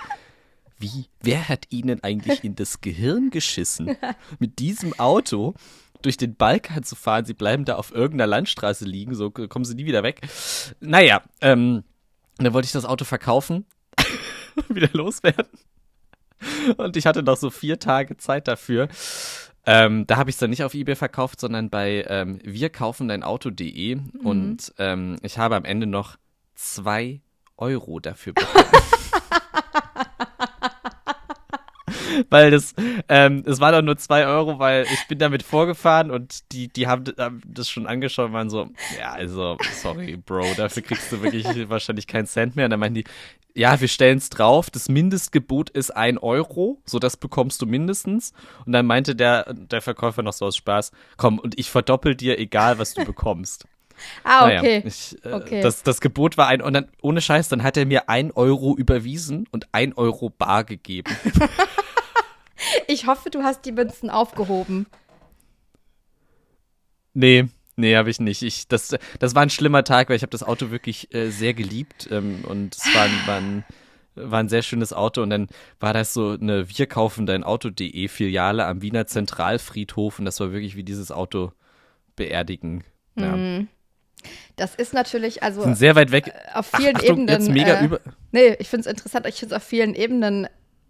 [0.78, 3.96] wie, wer hat ihnen eigentlich in das Gehirn geschissen,
[4.40, 5.54] mit diesem Auto
[6.02, 7.26] durch den Balkan zu fahren?
[7.26, 10.22] Sie bleiben da auf irgendeiner Landstraße liegen, so kommen sie nie wieder weg.
[10.80, 11.84] Naja, ähm,
[12.38, 13.66] dann wollte ich das Auto verkaufen
[14.70, 15.48] wieder loswerden.
[16.78, 18.88] Und ich hatte noch so vier Tage Zeit dafür.
[19.66, 24.10] Ähm, da habe ich es dann nicht auf eBay verkauft, sondern bei ähm, wirkaufendeinauto.de mhm.
[24.24, 26.18] und ähm, ich habe am Ende noch
[26.54, 27.22] zwei
[27.58, 28.66] Euro dafür bekommen.
[32.30, 32.74] weil das,
[33.10, 36.88] ähm, es war doch nur zwei Euro, weil ich bin damit vorgefahren und die, die
[36.88, 41.22] haben, haben das schon angeschaut und waren so, ja, also, sorry, Bro, dafür kriegst du
[41.22, 42.66] wirklich wahrscheinlich keinen Cent mehr.
[42.66, 43.06] Und dann meinen die,
[43.54, 48.34] ja, wir stellen es drauf, das Mindestgebot ist ein Euro, so das bekommst du mindestens.
[48.66, 52.38] Und dann meinte der, der Verkäufer noch so aus Spaß, komm, und ich verdoppel dir,
[52.38, 53.66] egal was du bekommst.
[54.26, 54.80] Ah, okay.
[54.80, 55.62] Naja, ich, äh, okay.
[55.62, 58.76] Das, das Gebot war ein, und dann, ohne Scheiß, dann hat er mir ein Euro
[58.76, 61.16] überwiesen und ein Euro bar gegeben.
[62.88, 64.88] Ich hoffe, du hast die Münzen aufgehoben.
[67.14, 68.42] Nee, nee, habe ich nicht.
[68.42, 71.54] Ich, das, das war ein schlimmer Tag, weil ich habe das Auto wirklich äh, sehr
[71.54, 73.64] geliebt ähm, und es war, ein, war, ein,
[74.16, 75.48] war ein sehr schönes Auto und dann
[75.80, 80.52] war das so eine Wir kaufen dein Auto.de Filiale am Wiener Zentralfriedhof und das war
[80.52, 81.52] wirklich wie dieses Auto
[82.16, 82.84] beerdigen.
[83.16, 83.36] Ja.
[83.36, 83.68] Mhm.
[84.56, 86.28] Das ist natürlich, also Sind sehr weit weg.
[86.28, 87.28] Äh, auf vielen Ach, Achtung, Ebenen.
[87.28, 88.00] Jetzt mega äh, über
[88.32, 89.28] nee, ich finde es interessant.
[89.28, 90.48] Ich finde es auf vielen Ebenen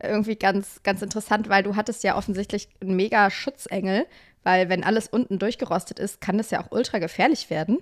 [0.07, 4.05] irgendwie ganz, ganz interessant, weil du hattest ja offensichtlich einen mega Schutzengel,
[4.43, 7.79] weil wenn alles unten durchgerostet ist, kann das ja auch ultra gefährlich werden.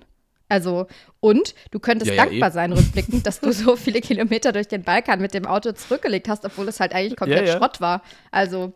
[0.49, 0.87] Also,
[1.19, 2.51] und du könntest Ja, ja, dankbar eh.
[2.51, 6.45] sein, rückblickend, dass du so viele Kilometer durch den Balkan mit dem Auto zurückgelegt hast,
[6.45, 7.57] obwohl es halt eigentlich komplett Ja.
[7.57, 8.03] Schrott war.
[8.29, 8.73] Also,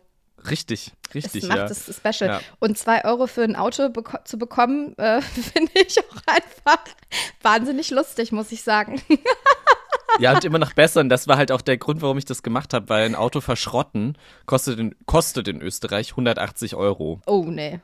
[0.50, 2.40] richtig, richtig, das macht es special.
[2.58, 5.20] Und zwei Euro für ein Auto beko zu bekommen, äh,
[5.52, 6.84] finde ich auch einfach
[7.42, 9.00] wahnsinnig lustig, muss ich sagen.
[10.18, 11.00] Ja, und immer noch besser.
[11.00, 13.40] Und das war halt auch der Grund, warum ich das gemacht habe, weil ein Auto
[13.40, 14.16] verschrotten
[14.46, 17.20] kostet in, kostet in Österreich 180 Euro.
[17.26, 17.80] Oh, nee.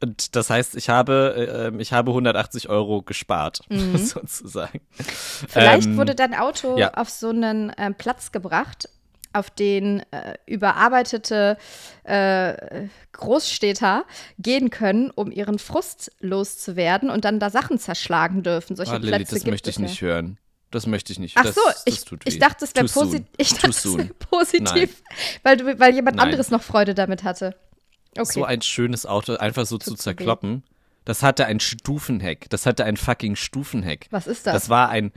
[0.00, 3.60] Und das heißt, ich habe, äh, ich habe 180 Euro gespart,
[3.96, 4.80] sozusagen.
[4.98, 5.04] Mhm.
[5.48, 6.92] Vielleicht Ähm, wurde dein Auto ja.
[6.94, 8.88] auf so einen ähm, Platz gebracht,
[9.32, 11.56] auf den äh, überarbeitete
[12.04, 14.04] äh, Großstädter
[14.38, 18.76] gehen können, um ihren Frust loszuwerden und dann da Sachen zerschlagen dürfen.
[18.76, 20.38] Solche Lilly, Plätze das gibt möchte ich nicht hören.
[20.74, 21.36] Das möchte ich nicht.
[21.36, 25.04] Ach das, so, das ich, ich dachte, es wäre posi wär positiv,
[25.44, 26.26] weil, du, weil jemand Nein.
[26.26, 27.54] anderes noch Freude damit hatte.
[28.18, 28.24] Okay.
[28.24, 30.16] So ein schönes Auto einfach so zu Tut so weh.
[30.16, 30.64] zerkloppen.
[31.04, 32.50] Das hatte ein Stufenheck.
[32.50, 34.08] Das hatte ein fucking Stufenheck.
[34.10, 34.54] Was ist das?
[34.54, 35.12] Das war ein,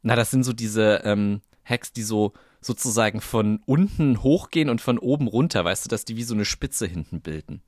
[0.00, 2.32] na, das sind so diese ähm, Hacks, die so
[2.62, 6.46] sozusagen von unten hochgehen und von oben runter, weißt du, dass die wie so eine
[6.46, 7.60] Spitze hinten bilden.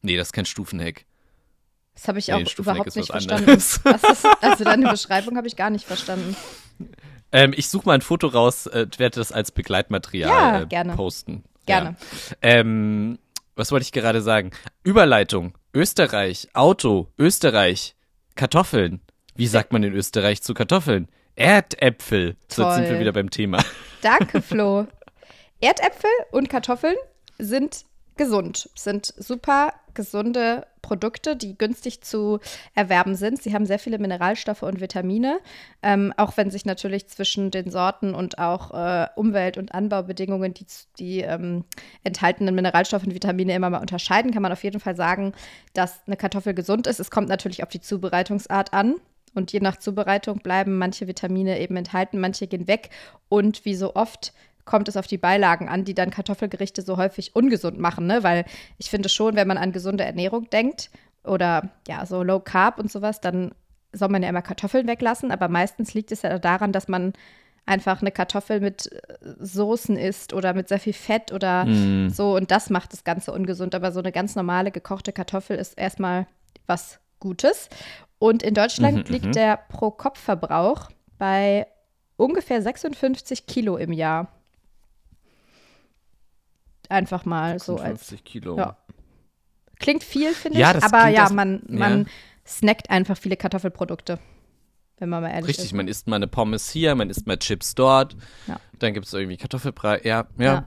[0.00, 1.04] Nee, das ist kein Stufenheck.
[1.98, 3.50] Das habe ich Nee, auch ein Stufenheck überhaupt nicht was verstanden.
[3.50, 3.80] ist,
[4.40, 6.36] also deine Beschreibung habe ich gar nicht verstanden.
[7.32, 10.94] Ähm, ich suche mal ein Foto raus, äh, werde das als Begleitmaterial Ja, äh, gerne.
[10.94, 11.42] posten.
[11.66, 11.96] Gerne.
[12.30, 12.36] Ja.
[12.42, 13.18] Ähm,
[13.56, 14.52] was wollte ich gerade sagen?
[14.84, 15.54] Überleitung.
[15.74, 17.96] Österreich, Auto, Österreich,
[18.36, 19.00] Kartoffeln.
[19.34, 21.08] Wie sagt man in Österreich zu Kartoffeln?
[21.34, 22.36] Erdäpfel.
[22.48, 23.00] So, jetzt sind wir Toll.
[23.00, 23.58] wieder beim Thema.
[24.02, 24.86] Danke, Flo.
[25.60, 26.96] Erdäpfel und Kartoffeln
[27.38, 27.84] sind
[28.18, 32.38] gesund, sind super gesunde Produkte, die günstig zu
[32.74, 33.42] erwerben sind.
[33.42, 35.40] Sie haben sehr viele Mineralstoffe und Vitamine,
[35.82, 40.66] ähm, auch wenn sich natürlich zwischen den Sorten und auch äh, Umwelt- und Anbaubedingungen die,
[40.98, 41.64] die ähm,
[42.04, 45.32] enthaltenen Mineralstoffe und Vitamine immer mal unterscheiden, kann man auf jeden Fall sagen,
[45.72, 47.00] dass eine Kartoffel gesund ist.
[47.00, 48.96] Es kommt natürlich auf die Zubereitungsart an.
[49.34, 52.90] Und je nach Zubereitung bleiben manche Vitamine eben enthalten, manche gehen weg.
[53.28, 54.32] Und wie so oft
[54.68, 58.22] kommt es auf die Beilagen an, die dann Kartoffelgerichte so häufig ungesund machen, ne?
[58.22, 58.44] Weil
[58.78, 60.90] ich finde schon, wenn man an gesunde Ernährung denkt
[61.24, 63.52] oder ja, so Low Carb und sowas, dann
[63.92, 65.30] soll man ja immer Kartoffeln weglassen.
[65.32, 67.14] Aber meistens liegt es ja daran, dass man
[67.66, 68.98] einfach eine Kartoffel mit äh,
[69.40, 72.08] Soßen isst oder mit sehr viel Fett oder Mm.
[72.10, 72.36] so.
[72.36, 73.74] Und das macht das Ganze ungesund.
[73.74, 76.26] Aber so eine ganz normale gekochte Kartoffel ist erstmal
[76.66, 77.68] was Gutes.
[78.18, 79.32] Und in Deutschland Mhm, liegt mhm.
[79.32, 81.66] der Pro-Kopf-Verbrauch bei
[82.16, 84.28] ungefähr 56 Kilo im Jahr.
[86.88, 88.08] Einfach mal so als.
[88.08, 88.56] 50 Kilo.
[88.56, 88.76] Ja.
[89.78, 92.08] Klingt viel, finde Ja, ich, aber ja, man, man
[92.46, 94.18] snackt einfach viele Kartoffelprodukte.
[94.98, 95.72] Wenn man mal ehrlich Richtig, ist.
[95.74, 98.16] man isst mal eine Pommes hier, man isst mal Chips dort.
[98.48, 98.58] Ja.
[98.80, 100.00] Dann gibt es irgendwie Kartoffelbrei.
[100.02, 100.66] Ja, ja.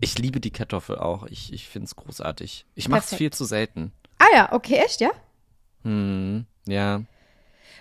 [0.00, 1.26] Ich liebe die Kartoffel auch.
[1.26, 2.64] Ich, ich finde es großartig.
[2.74, 3.92] Ich mache es viel zu selten.
[4.18, 5.10] Ah ja, okay, echt, ja?
[5.82, 7.02] Hm, ja.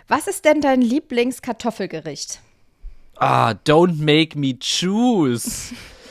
[0.08, 2.42] Was ist denn dein Lieblingskartoffelgericht?
[3.16, 5.74] Ah, don't make me choose.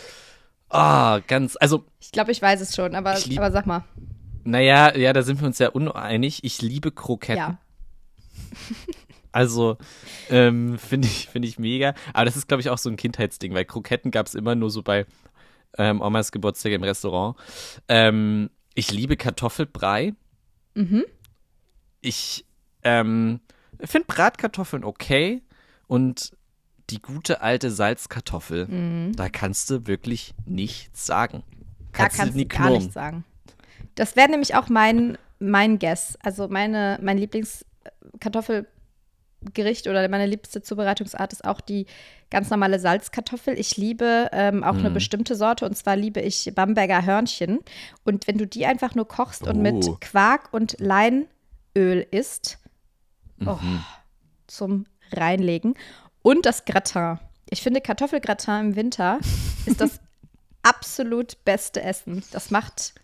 [0.75, 3.85] Ah, ganz, also, Ich glaube, ich weiß es schon, aber, lieb- aber sag mal.
[4.45, 6.45] naja, ja, da sind wir uns ja uneinig.
[6.45, 7.37] Ich liebe Kroketten.
[7.37, 7.59] Ja.
[9.35, 9.79] Also,
[10.29, 11.95] ähm, finde ich, finde ich mega.
[12.13, 14.69] Aber das ist, glaube ich, auch so ein Kindheitsding, weil Kroketten gab es immer nur
[14.71, 15.07] so bei
[15.79, 17.39] ähm, Omas Geburtstag im Restaurant.
[17.89, 20.13] Ähm, ich liebe Kartoffelbrei.
[20.75, 21.05] Mhm.
[22.03, 22.45] Ich
[22.83, 23.41] ähm,
[23.83, 25.41] finde Bratkartoffeln okay
[25.87, 26.33] und
[26.93, 28.67] die gute alte Salzkartoffel.
[28.69, 29.13] Mhm.
[29.17, 31.43] Da kannst du wirklich nichts sagen.
[31.93, 33.25] Da Kannst, kannst du gar nichts sagen.
[33.97, 36.17] Das wäre nämlich auch mein, mein Guess.
[36.23, 41.87] Also meine, mein Lieblingskartoffelgericht oder meine liebste Zubereitungsart ist auch die
[42.31, 43.59] ganz normale Salzkartoffel.
[43.59, 44.95] Ich liebe ähm, auch eine Mhm.
[44.95, 47.59] bestimmte Sorte und zwar liebe ich Bamberger Hörnchen.
[48.05, 49.61] Und wenn du die einfach nur kochst und Oh.
[49.61, 52.59] mit Quark und Leinöl isst,
[53.45, 53.85] oh, Mhm.
[54.47, 55.75] zum Reinlegen.
[56.23, 57.19] Und das Gratin.
[57.51, 59.19] Ich finde Kartoffelgratin im Winter
[59.67, 60.01] ist das
[60.63, 62.23] absolut beste Essen.
[62.33, 62.95] Das macht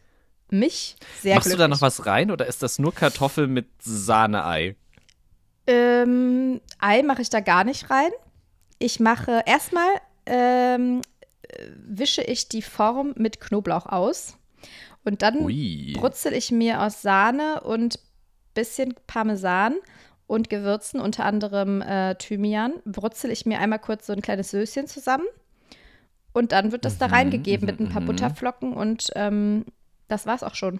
[0.50, 1.64] mich sehr Machst du glücklich.
[1.64, 4.76] da noch was rein oder ist das nur Kartoffel mit Sahne-Ei?
[5.66, 8.10] Ähm, Ei mache ich da gar nicht rein.
[8.78, 9.90] Ich mache erstmal
[10.24, 11.02] ähm,
[11.42, 14.36] äh, wische ich die Form mit Knoblauch aus
[15.04, 15.92] und dann Ui.
[15.94, 17.98] brutzel ich mir aus Sahne und
[18.54, 19.74] bisschen Parmesan
[20.28, 24.86] und Gewürzen, unter anderem äh, Thymian, brutzel ich mir einmal kurz so ein kleines Söschen
[24.86, 25.26] zusammen
[26.32, 28.06] und dann wird das da Mhm, reingegeben mit mhm, ein paar mhm.
[28.06, 29.64] Butterflocken und ähm,
[30.06, 30.78] das war's auch schon.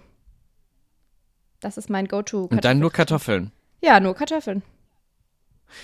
[1.59, 2.45] Das ist mein Go-To.
[2.45, 3.51] Und dann nur Kartoffeln.
[3.81, 4.61] Ja, nur Kartoffeln.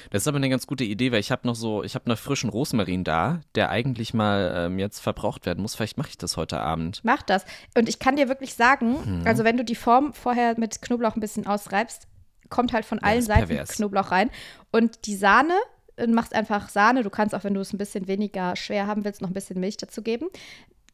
[0.09, 2.17] Das ist aber eine ganz gute Idee, weil ich habe noch so, ich habe noch
[2.17, 5.75] frischen Rosmarin da, der eigentlich mal ähm, jetzt verbraucht werden muss.
[5.75, 7.01] Vielleicht mache ich das heute Abend.
[7.03, 7.45] Mach das.
[7.77, 9.27] Und ich kann dir wirklich sagen, Mhm.
[9.27, 12.07] also wenn du die Form vorher mit Knoblauch ein bisschen ausreibst,
[12.49, 13.69] kommt halt von allen Seiten pervers.
[13.71, 14.29] Knoblauch rein.
[14.71, 15.53] Und die Sahne,
[15.97, 17.03] äh, machst einfach Sahne.
[17.03, 19.59] Du kannst auch, wenn du es ein bisschen weniger schwer haben willst, noch ein bisschen
[19.59, 20.27] Milch dazu geben.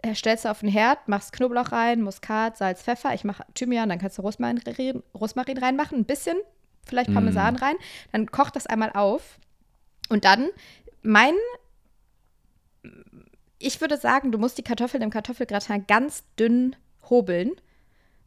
[0.02, 3.14] Äh, Stellst du auf den Herd, machst Knoblauch rein, Muskat, Salz, Pfeffer.
[3.14, 4.62] Ich mache Thymian, dann kannst du Rosmarin,
[5.14, 6.38] Rosmarin reinmachen, ein bisschen,
[6.86, 7.16] vielleicht Mhm.
[7.16, 7.76] Parmesan rein.
[8.12, 9.38] Dann kocht das einmal auf.
[10.10, 10.50] Und dann,
[11.04, 11.34] mein
[13.60, 16.76] ich würde sagen, du musst die Kartoffeln im Kartoffelgratin ganz dünn
[17.10, 17.52] hobeln,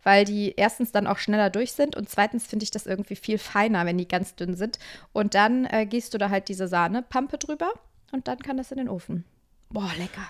[0.04, 3.38] weil die erstens dann auch schneller durch sind und zweitens finde ich das irgendwie viel
[3.38, 4.78] feiner, wenn die ganz dünn sind.
[5.12, 7.72] Und dann äh, gießt du da halt diese Sahnepampe drüber
[8.12, 9.24] und dann kann das in den Ofen.
[9.70, 10.26] Boah, lecker.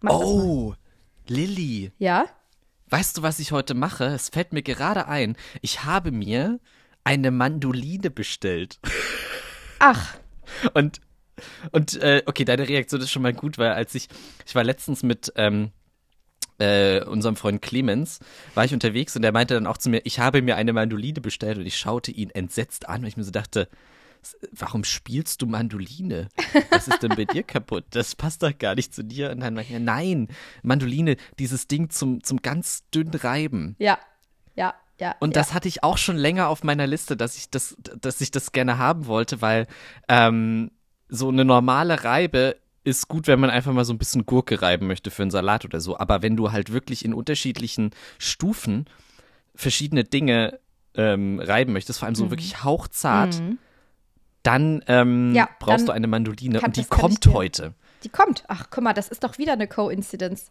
[0.00, 0.12] Mach.
[0.12, 0.74] Oh,
[1.28, 1.92] Lilly.
[1.98, 2.26] Ja?
[2.90, 4.04] Weißt du, was ich heute mache?
[4.04, 5.36] Es fällt mir gerade ein.
[5.62, 6.60] Ich habe mir
[7.04, 8.78] eine Mandoline bestellt.
[9.78, 10.14] Ach,
[10.74, 11.00] Und,
[11.72, 14.08] und äh, okay, deine Reaktion ist schon mal gut, weil als ich,
[14.46, 15.70] ich war letztens mit ähm,
[16.58, 18.20] äh, unserem Freund Clemens,
[18.54, 21.20] war ich unterwegs und der meinte dann auch zu mir, ich habe mir eine Mandoline
[21.20, 23.68] bestellt und ich schaute ihn entsetzt an, weil ich mir so dachte,
[24.22, 26.28] "S- warum spielst du Mandoline?
[26.70, 27.84] Was ist denn bei dir kaputt?
[27.90, 29.30] Das passt doch gar nicht zu dir.
[29.30, 30.28] Und dann meinte er, nein,
[30.62, 33.74] Mandoline, dieses Ding zum, zum ganz dünn reiben.
[33.78, 33.98] ja.
[34.54, 35.14] Ja, ja.
[35.18, 35.40] Und ja.
[35.40, 38.52] das hatte ich auch schon länger auf meiner Liste, dass ich das, dass ich das
[38.52, 39.66] gerne haben wollte, weil
[40.10, 40.70] ähm,
[41.08, 44.86] so eine normale Reibe ist gut, wenn man einfach mal so ein bisschen Gurke reiben
[44.86, 45.98] möchte für einen Salat oder so.
[45.98, 48.86] Aber wenn du halt wirklich in unterschiedlichen Stufen
[49.54, 50.58] verschiedene Dinge
[50.94, 53.58] ähm, reiben möchtest, vor allem so wirklich hauchzart, Mhm.
[54.42, 57.74] dann ähm, Ja, brauchst dann du eine Mandoline und die kommt heute.
[58.02, 58.44] Die kommt.
[58.48, 60.50] Ach, guck mal, das ist doch wieder eine Coincidence.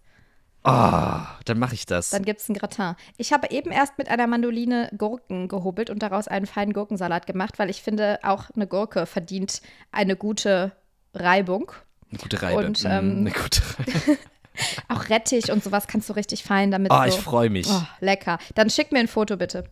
[0.64, 2.12] Ah, dann mache ich das.
[2.12, 2.96] Dann gibt es ein Gratin.
[3.18, 7.58] Ich habe eben erst mit einer Mandoline Gurken gehobelt und daraus einen feinen Gurkensalat gemacht,
[7.58, 10.72] weil ich finde, auch eine Gurke verdient eine gute
[11.16, 11.72] Reibung.
[12.12, 12.66] Eine gute Reibe.
[12.66, 14.18] Und, Mm, ähm, eine gute Reibe.
[14.90, 16.92] Auch Rettich und sowas kannst du richtig fein damit.
[16.92, 17.06] Oh, so.
[17.06, 17.68] ich freue mich.
[17.70, 18.38] Oh, lecker.
[18.56, 19.64] Dann schick mir ein Foto bitte.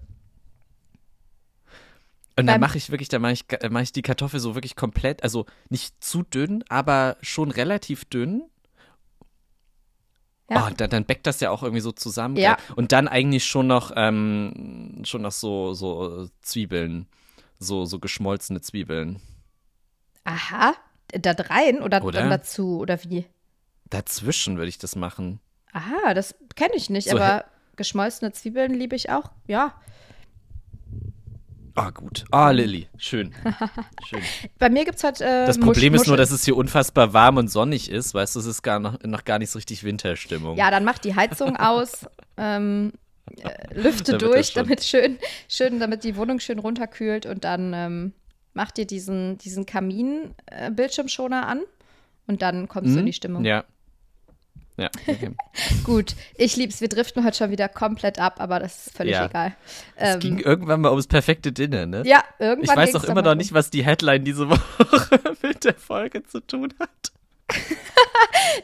[2.37, 4.77] Und dann mache ich wirklich, dann mache ich, äh, mach ich die Kartoffel so wirklich
[4.77, 8.43] komplett, also nicht zu dünn, aber schon relativ dünn.
[10.49, 10.65] Ja.
[10.65, 12.37] Oh, dann, dann bäckt das ja auch irgendwie so zusammen.
[12.37, 12.57] Ja.
[12.77, 17.07] Und dann eigentlich schon noch, ähm, schon noch so, so Zwiebeln.
[17.59, 19.19] So, so geschmolzene Zwiebeln.
[20.23, 20.75] Aha.
[21.11, 22.19] Da rein oder, Oder?
[22.21, 23.25] dann dazu oder wie?
[23.89, 25.39] Dazwischen würde ich das machen.
[25.73, 27.45] Aha, das kenne ich nicht, So aber
[27.75, 29.31] geschmolzene Zwiebeln liebe ich auch.
[29.47, 29.73] Ja.
[31.75, 32.25] Ah, gut.
[32.31, 32.87] Ah, Lilly.
[32.97, 33.33] Schön.
[34.05, 34.19] Schön.
[34.57, 35.21] Bei mir gibt es halt.
[35.21, 38.13] Äh, Das Problem Musch- ist nur, dass es hier unfassbar warm und sonnig ist.
[38.13, 40.57] Weißt du, es ist gar noch, noch gar nicht so richtig Winterstimmung.
[40.57, 42.05] Ja, dann mach die Heizung aus,
[42.37, 42.91] ähm,
[43.43, 48.13] äh, lüfte wird durch, damit schön, schön, damit die Wohnung schön runterkühlt und dann ähm,
[48.53, 51.61] mach dir diesen, diesen Kamin-Bildschirmschoner an
[52.27, 53.41] und dann kommst du in die Stimmung.
[53.41, 53.47] Mhm.
[53.47, 53.63] Ja.
[54.77, 55.31] Ja, okay.
[55.83, 56.79] Gut, ich lieb's.
[56.79, 59.25] Wir driften heute schon wieder komplett ab, aber das ist völlig Ja.
[59.25, 59.53] egal.
[59.97, 62.03] Es Ähm, ging irgendwann mal ums perfekte Dinner, ne?
[62.05, 65.65] ja, Ich irgendwann weiß ging's doch immer noch nicht, was die Headline diese Woche mit
[65.65, 67.11] der Folge zu tun hat.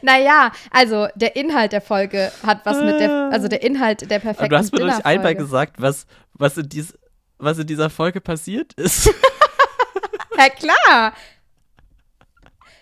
[0.02, 4.44] Naja, also der Inhalt der Folge hat was mit der, also der Inhalt der perfekten
[4.44, 6.96] Aber du hast mir doch nicht einmal gesagt, was, was, in dies,
[7.38, 9.10] was in dieser Folge passiert ist.
[10.38, 11.12] Ja, klar.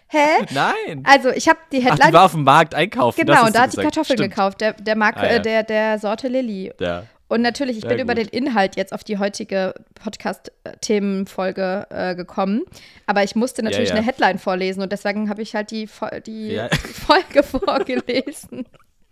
[0.09, 0.45] Hä?
[0.53, 1.03] Nein.
[1.05, 3.19] Also, ich habe die Ach, Headline die war auf dem Markt einkaufen.
[3.27, 3.95] Genau, und da hat die gesagt.
[3.95, 4.31] Kartoffeln Stimmt.
[4.35, 5.31] gekauft, der, der, Marke, Ah, ja.
[5.37, 6.73] äh, der, der Sorte Lilly.
[6.79, 7.05] Ja.
[7.27, 8.25] Und natürlich, ich Sehr bin über gut.
[8.25, 12.63] den Inhalt jetzt auf die heutige Podcast-Themenfolge äh, gekommen.
[13.07, 13.97] Aber ich musste natürlich ja.
[13.97, 15.89] eine Headline vorlesen und deswegen habe ich halt die,
[16.27, 16.69] die Ja.
[17.07, 18.67] Folge vorgelesen.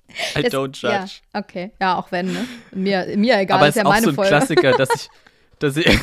[0.37, 1.13] I Das- don't Ja, judge.
[1.33, 1.73] okay.
[1.81, 2.47] Ja, auch wenn, ne?
[2.71, 4.29] Mir, mir egal, Aber ist es ja ist auch meine so ein Folge.
[4.29, 5.09] Klassiker, dass ich,
[5.59, 5.87] dass ich,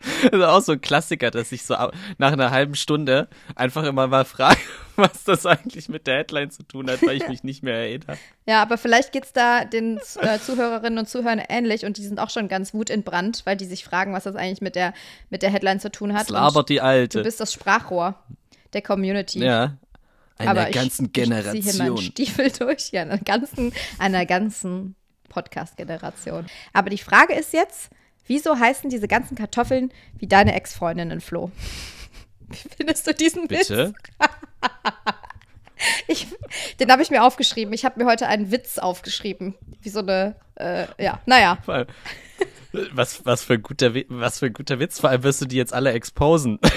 [0.22, 1.74] das ist auch so ein Klassiker, dass ich so
[2.18, 4.58] nach einer halben Stunde einfach immer mal frage,
[4.96, 8.16] was das eigentlich mit der Headline zu tun hat, weil ich mich nicht mehr erinnere.
[8.46, 12.18] Ja, aber vielleicht geht es da den äh, Zuhörerinnen und Zuhörern ähnlich und die sind
[12.18, 14.94] auch schon ganz wutentbrannt, weil die sich fragen, was das eigentlich mit der,
[15.28, 16.22] mit der Headline zu tun hat.
[16.22, 17.22] Das labert die und du Alte.
[17.22, 18.14] bist das Sprachrohr
[18.72, 19.40] der Community.
[19.44, 19.76] Ja.
[20.38, 21.98] Einer aber ganzen ich, Ich ziehe meinen Generation.
[21.98, 24.94] Stiefel durch, ja, einer ganzen, einer ganzen
[25.28, 26.46] Podcast-Generation.
[26.72, 27.90] Aber die Frage ist jetzt,
[28.26, 31.50] wieso heißen diese ganzen Kartoffeln wie deine Ex-Freundinnen, Flo?
[32.48, 33.68] Wie findest du diesen Witz?
[33.68, 33.94] Bitte?
[36.08, 36.26] Ich,
[36.78, 37.72] den habe ich mir aufgeschrieben.
[37.72, 39.54] Ich habe mir heute einen Witz aufgeschrieben.
[39.80, 41.56] Wie so eine, äh, ja, naja.
[42.92, 45.00] Was, was, für ein guter, was für ein guter Witz.
[45.00, 46.58] Vor allem wirst du die jetzt alle exposen.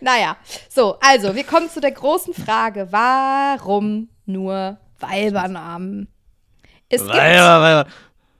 [0.00, 0.36] Naja,
[0.68, 6.08] so, also, wir kommen zu der großen Frage: Warum nur Weibernamen?
[6.88, 7.14] Es gibt.
[7.14, 7.90] Weiber, Weiber.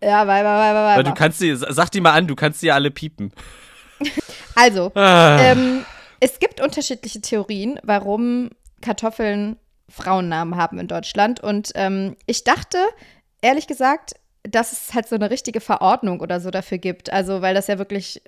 [0.02, 1.02] Ja, Weiber, Weiber, Weil Weiber.
[1.04, 3.32] du kannst die, sag die mal an, du kannst die ja alle piepen.
[4.54, 5.38] Also, Ah.
[5.40, 5.84] ähm,
[6.20, 8.50] es gibt unterschiedliche Theorien, warum
[8.82, 9.56] Kartoffeln
[9.88, 11.40] Frauennamen haben in Deutschland.
[11.40, 12.76] Und ähm, ich dachte,
[13.40, 14.12] ehrlich gesagt,
[14.42, 17.10] dass es halt so eine richtige Verordnung oder so dafür gibt.
[17.12, 18.22] Also, weil das ja wirklich,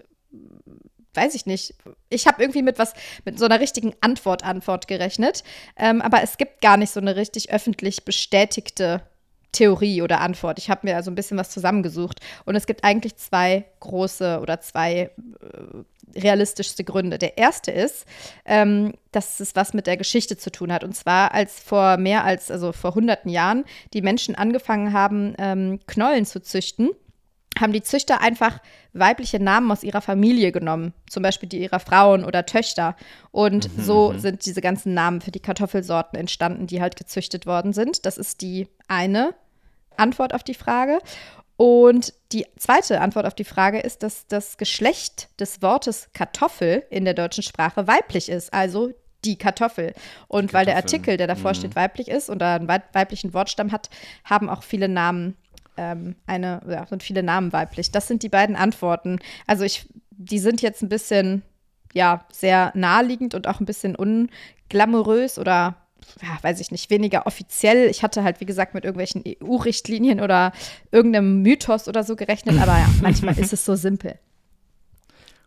[1.13, 1.75] weiß ich nicht.
[2.09, 2.95] Ich habe irgendwie mit was,
[3.27, 5.45] mit so einer richtigen Antwort, Antwort gerechnet.
[5.77, 9.03] Ähm, aber es gibt gar nicht so eine richtig öffentlich bestätigte
[9.55, 10.59] Theorie oder Antwort.
[10.59, 12.21] Ich habe mir also ein bisschen was zusammengesucht.
[12.45, 17.19] Und es gibt eigentlich zwei große oder zwei äh, realistischste Gründe.
[17.19, 18.05] Der erste ist,
[18.45, 20.85] ähm, dass es was mit der Geschichte zu tun hat.
[20.85, 25.81] Und zwar, als vor mehr als, also vor hunderten Jahren, die Menschen angefangen haben, ähm,
[25.87, 26.91] Knollen zu züchten,
[27.61, 28.59] haben die Züchter einfach
[28.93, 32.97] weibliche Namen aus ihrer Familie genommen, zum Beispiel die ihrer Frauen oder Töchter.
[33.31, 38.07] Und so sind diese ganzen Namen für die Kartoffelsorten entstanden, die halt gezüchtet worden sind.
[38.07, 39.35] Das ist die eine
[39.97, 40.99] Antwort auf die Frage.
[41.57, 47.05] Und die zweite Antwort auf die Frage ist, dass das Geschlecht des Wortes Kartoffel in
[47.05, 48.91] der deutschen Sprache weiblich ist, also
[49.25, 49.95] die Kartoffel.
[50.27, 50.99] Und weil der Kartoffel.
[50.99, 53.89] Artikel, der davor steht, weiblich ist oder einen wei- weiblichen Wortstamm hat,
[54.25, 55.37] haben auch viele Namen
[55.77, 57.91] ähm, eine, ja, sind viele Namen weiblich.
[57.93, 59.19] Das sind die beiden Antworten.
[59.47, 61.43] Also ich, die sind jetzt ein bisschen,
[61.93, 65.77] ja, sehr naheliegend und auch ein bisschen unglamourös oder
[66.23, 67.89] ja, weiß ich nicht, weniger offiziell.
[67.89, 70.53] Ich hatte halt, wie gesagt, mit irgendwelchen EU-Richtlinien oder
[70.91, 74.19] irgendeinem Mythos oder so gerechnet, aber ja, manchmal ist es so simpel.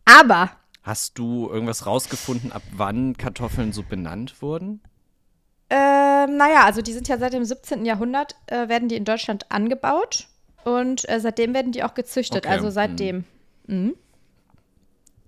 [0.06, 0.52] Aber
[0.88, 4.80] Hast du irgendwas rausgefunden, ab wann Kartoffeln so benannt wurden?
[5.70, 7.86] Ähm, naja, also die sind ja seit dem 17.
[7.86, 10.30] Jahrhundert, äh, werden die in Deutschland angebaut
[10.64, 13.26] und äh, seitdem werden die auch gezüchtet, Okay, also seitdem.
[13.66, 13.96] Mhm.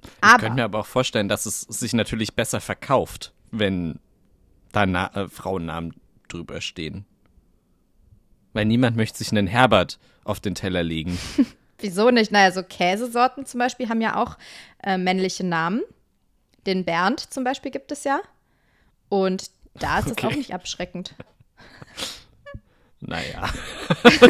[0.02, 4.00] Ich Aber, könnte mir aber auch vorstellen, dass es sich natürlich besser verkauft, wenn
[4.71, 5.93] da Na äh, Frauennamen
[6.27, 7.05] drüber stehen.
[8.53, 11.17] Weil niemand möchte sich einen Herbert auf den Teller legen.
[11.79, 12.32] wieso nicht?
[12.32, 14.38] Naja, so Käsesorten zum Beispiel haben ja auch
[14.84, 15.82] äh, männliche Namen.
[16.65, 18.19] Den Bernd zum Beispiel gibt es ja.
[19.08, 20.27] Und da ist es Okay.
[20.27, 21.15] auch nicht abschreckend.
[22.99, 23.49] Naja.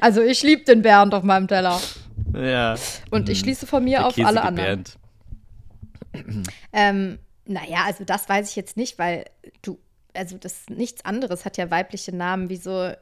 [0.00, 1.80] Also ich liebe den Bernd auf meinem Teller.
[2.34, 2.74] Ja.
[3.10, 4.84] Und ich schließe von mir Der auf alle anderen.
[6.12, 6.46] Bernd.
[6.72, 9.24] Ähm, naja, also das weiß ich jetzt nicht, weil
[9.62, 9.78] du,
[10.14, 12.48] also das nichts anderes hat ja weibliche Namen.
[12.48, 12.96] Wieso, äh,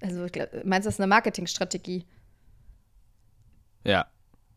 [0.00, 2.04] also glaub, meinst du, das ist eine Marketingstrategie?
[3.84, 4.06] Ja.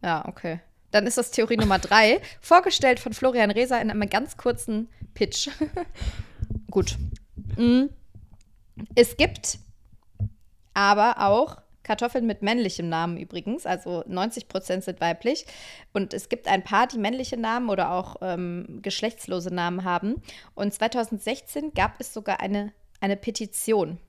[0.02, 0.60] Ja, okay.
[0.92, 5.50] Dann ist das Theorie Nummer drei, vorgestellt von Florian Reser in einem ganz kurzen Pitch.
[6.72, 6.98] Gut.
[7.58, 7.86] Mm.
[8.96, 9.60] Es gibt
[10.74, 15.46] aber auch Kartoffeln mit männlichem Namen übrigens, also 90 Prozent sind weiblich.
[15.94, 20.22] Und es gibt ein paar, die männliche Namen oder auch ähm, geschlechtslose Namen haben.
[20.56, 24.00] Und 2016 gab es sogar eine, eine Petition.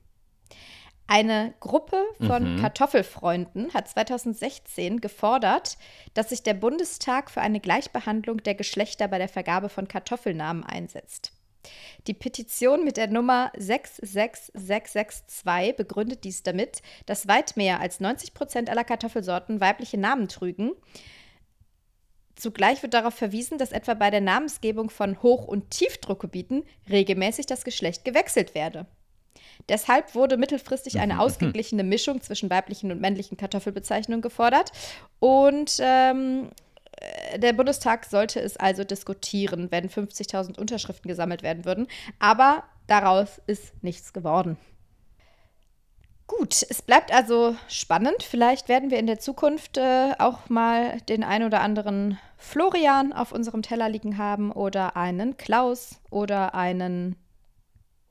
[1.09, 5.77] Eine Gruppe von Kartoffelfreunden hat 2016 gefordert,
[6.13, 11.31] dass sich der Bundestag für eine Gleichbehandlung der Geschlechter bei der Vergabe von Kartoffelnamen einsetzt.
[12.07, 18.69] Die Petition mit der Nummer 66662 begründet dies damit, dass weit mehr als 90 Prozent
[18.69, 20.71] aller Kartoffelsorten weibliche Namen trügen.
[22.35, 27.63] Zugleich wird darauf verwiesen, dass etwa bei der Namensgebung von Hoch- und Tiefdruckgebieten regelmäßig das
[27.63, 28.85] Geschlecht gewechselt werde.
[29.69, 34.71] Deshalb wurde mittelfristig eine ausgeglichene Mischung zwischen weiblichen und männlichen Kartoffelbezeichnungen gefordert.
[35.19, 36.66] Und ähm, äh,
[37.37, 41.87] der Bundestag sollte es also diskutieren, wenn 50.000 Unterschriften gesammelt werden würden.
[42.19, 44.57] Aber daraus ist nichts geworden.
[46.27, 48.21] Gut, es bleibt also spannend.
[48.21, 53.31] Vielleicht werden wir in der Zukunft äh, auch mal den ein oder anderen Florian auf
[53.31, 57.15] unserem Teller liegen haben oder einen Klaus oder einen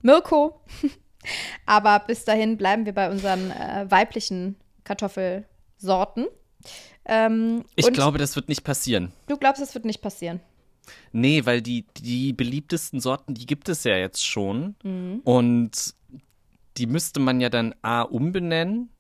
[0.01, 0.61] Mirko.
[1.67, 6.27] Aber bis dahin bleiben wir bei unseren äh, weiblichen Kartoffelsorten.
[7.05, 9.13] Ähm, ich glaube, das wird nicht passieren.
[9.29, 10.41] Du glaubst, das wird nicht passieren?
[11.13, 14.77] Nee, weil die, die beliebtesten Sorten, die gibt es ja jetzt schon.
[14.83, 15.21] Mhm.
[15.25, 15.95] Und
[16.77, 18.91] die müsste man ja dann A umbenennen,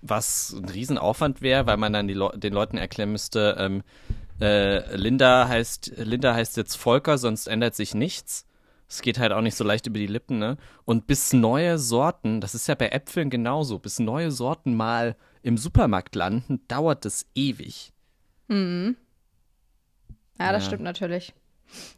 [0.00, 3.82] was ein Riesenaufwand wäre, weil man dann Le den Leuten erklären müsste, ähm,
[4.40, 8.44] äh, Linda heißt, Linda heißt jetzt Volker, sonst ändert sich nichts.
[8.88, 10.58] Es geht halt auch nicht so leicht über die Lippen, ne?
[10.84, 15.58] Und bis neue Sorten, das ist ja bei Äpfeln genauso, bis neue Sorten mal im
[15.58, 17.92] Supermarkt landen, dauert das ewig.
[18.48, 18.96] Mhm.
[20.38, 20.68] Ja, das ja.
[20.68, 21.32] stimmt natürlich.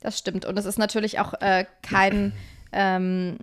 [0.01, 0.45] Das stimmt.
[0.45, 2.33] Und es ist natürlich auch äh, kein
[2.73, 3.39] ähm,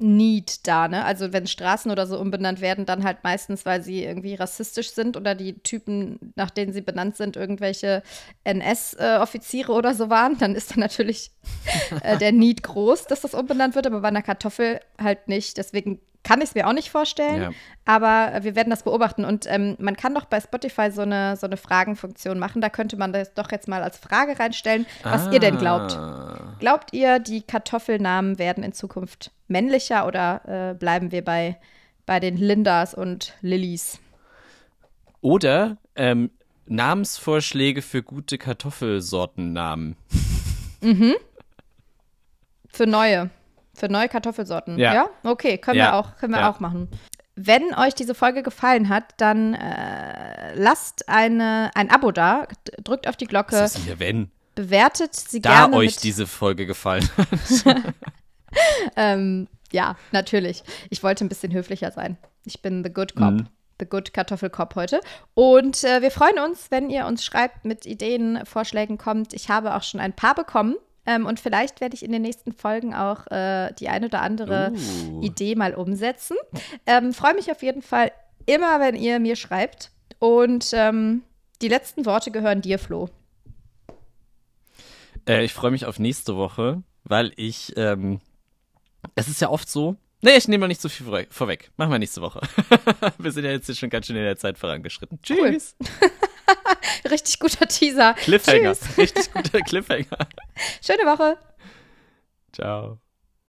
[0.00, 1.04] Need da, ne?
[1.04, 5.16] Also wenn Straßen oder so umbenannt werden, dann halt meistens, weil sie irgendwie rassistisch sind
[5.16, 8.02] oder die Typen, nach denen sie benannt sind, irgendwelche
[8.44, 11.32] NS-Offiziere oder so waren, dann ist dann natürlich
[12.02, 15.56] äh, der Need groß, dass das umbenannt wird, aber bei einer Kartoffel halt nicht.
[15.56, 17.50] Deswegen kann ich es mir auch nicht vorstellen, ja.
[17.84, 19.24] aber wir werden das beobachten.
[19.24, 22.60] Und ähm, man kann doch bei Spotify so eine, so eine Fragenfunktion machen.
[22.60, 25.32] Da könnte man das doch jetzt mal als Frage reinstellen, was ah.
[25.32, 25.92] ihr denn glaubt.
[25.92, 26.56] Ah.
[26.58, 31.56] Glaubt ihr, die Kartoffelnamen werden in Zukunft männlicher oder äh, bleiben wir bei,
[32.04, 34.00] bei den Lindas und Lillys?
[35.20, 36.30] Oder ähm,
[36.66, 39.96] Namensvorschläge für gute Kartoffelsortennamen.
[40.80, 41.14] Mhm.
[42.68, 43.30] Für neue.
[43.78, 44.78] Für neue Kartoffelsorten.
[44.78, 44.92] Ja.
[44.92, 45.08] ja?
[45.22, 45.84] Okay, können ja.
[45.86, 46.50] wir auch, können wir ja.
[46.50, 46.88] auch machen.
[47.36, 52.48] Wenn euch diese Folge gefallen hat, dann äh, lasst eine, ein Abo da,
[52.82, 53.54] drückt auf die Glocke.
[53.54, 54.32] Was ist hier, wenn?
[54.56, 55.72] Bewertet sie da gerne.
[55.72, 57.76] Da euch diese Folge gefallen hat.
[58.96, 60.64] ähm, ja, natürlich.
[60.90, 62.16] Ich wollte ein bisschen höflicher sein.
[62.44, 63.34] Ich bin The Good Cop.
[63.34, 63.48] Mhm.
[63.78, 65.00] The Good Kartoffelkopf heute.
[65.34, 69.32] Und äh, wir freuen uns, wenn ihr uns schreibt, mit Ideen, Vorschlägen kommt.
[69.32, 70.74] Ich habe auch schon ein paar bekommen.
[71.08, 74.72] Ähm, und vielleicht werde ich in den nächsten Folgen auch äh, die eine oder andere
[74.74, 75.22] uh.
[75.22, 76.36] Idee mal umsetzen.
[76.84, 78.12] Ähm, Freue mich auf jeden Fall
[78.44, 79.90] immer, wenn ihr mir schreibt.
[80.18, 81.22] Und ähm,
[81.62, 83.08] die letzten Worte gehören dir, Flo.
[85.26, 88.20] Äh, ich freue mich auf nächste Woche, weil ich, ähm,
[89.14, 91.70] es ist ja oft so, Nee, ich nehme mal nicht so viel vor vorweg.
[91.76, 92.40] Machen wir nächste Woche.
[93.18, 95.20] wir sind ja jetzt schon ganz schön in der Zeit vorangeschritten.
[95.22, 95.76] Tschüss.
[95.80, 96.10] Cool.
[97.10, 98.14] Richtig guter Teaser.
[98.14, 98.74] Cliffhanger.
[98.74, 98.98] Tschüss.
[98.98, 100.28] Richtig guter Cliffhanger.
[100.82, 101.38] Schöne Woche.
[102.52, 102.98] Ciao.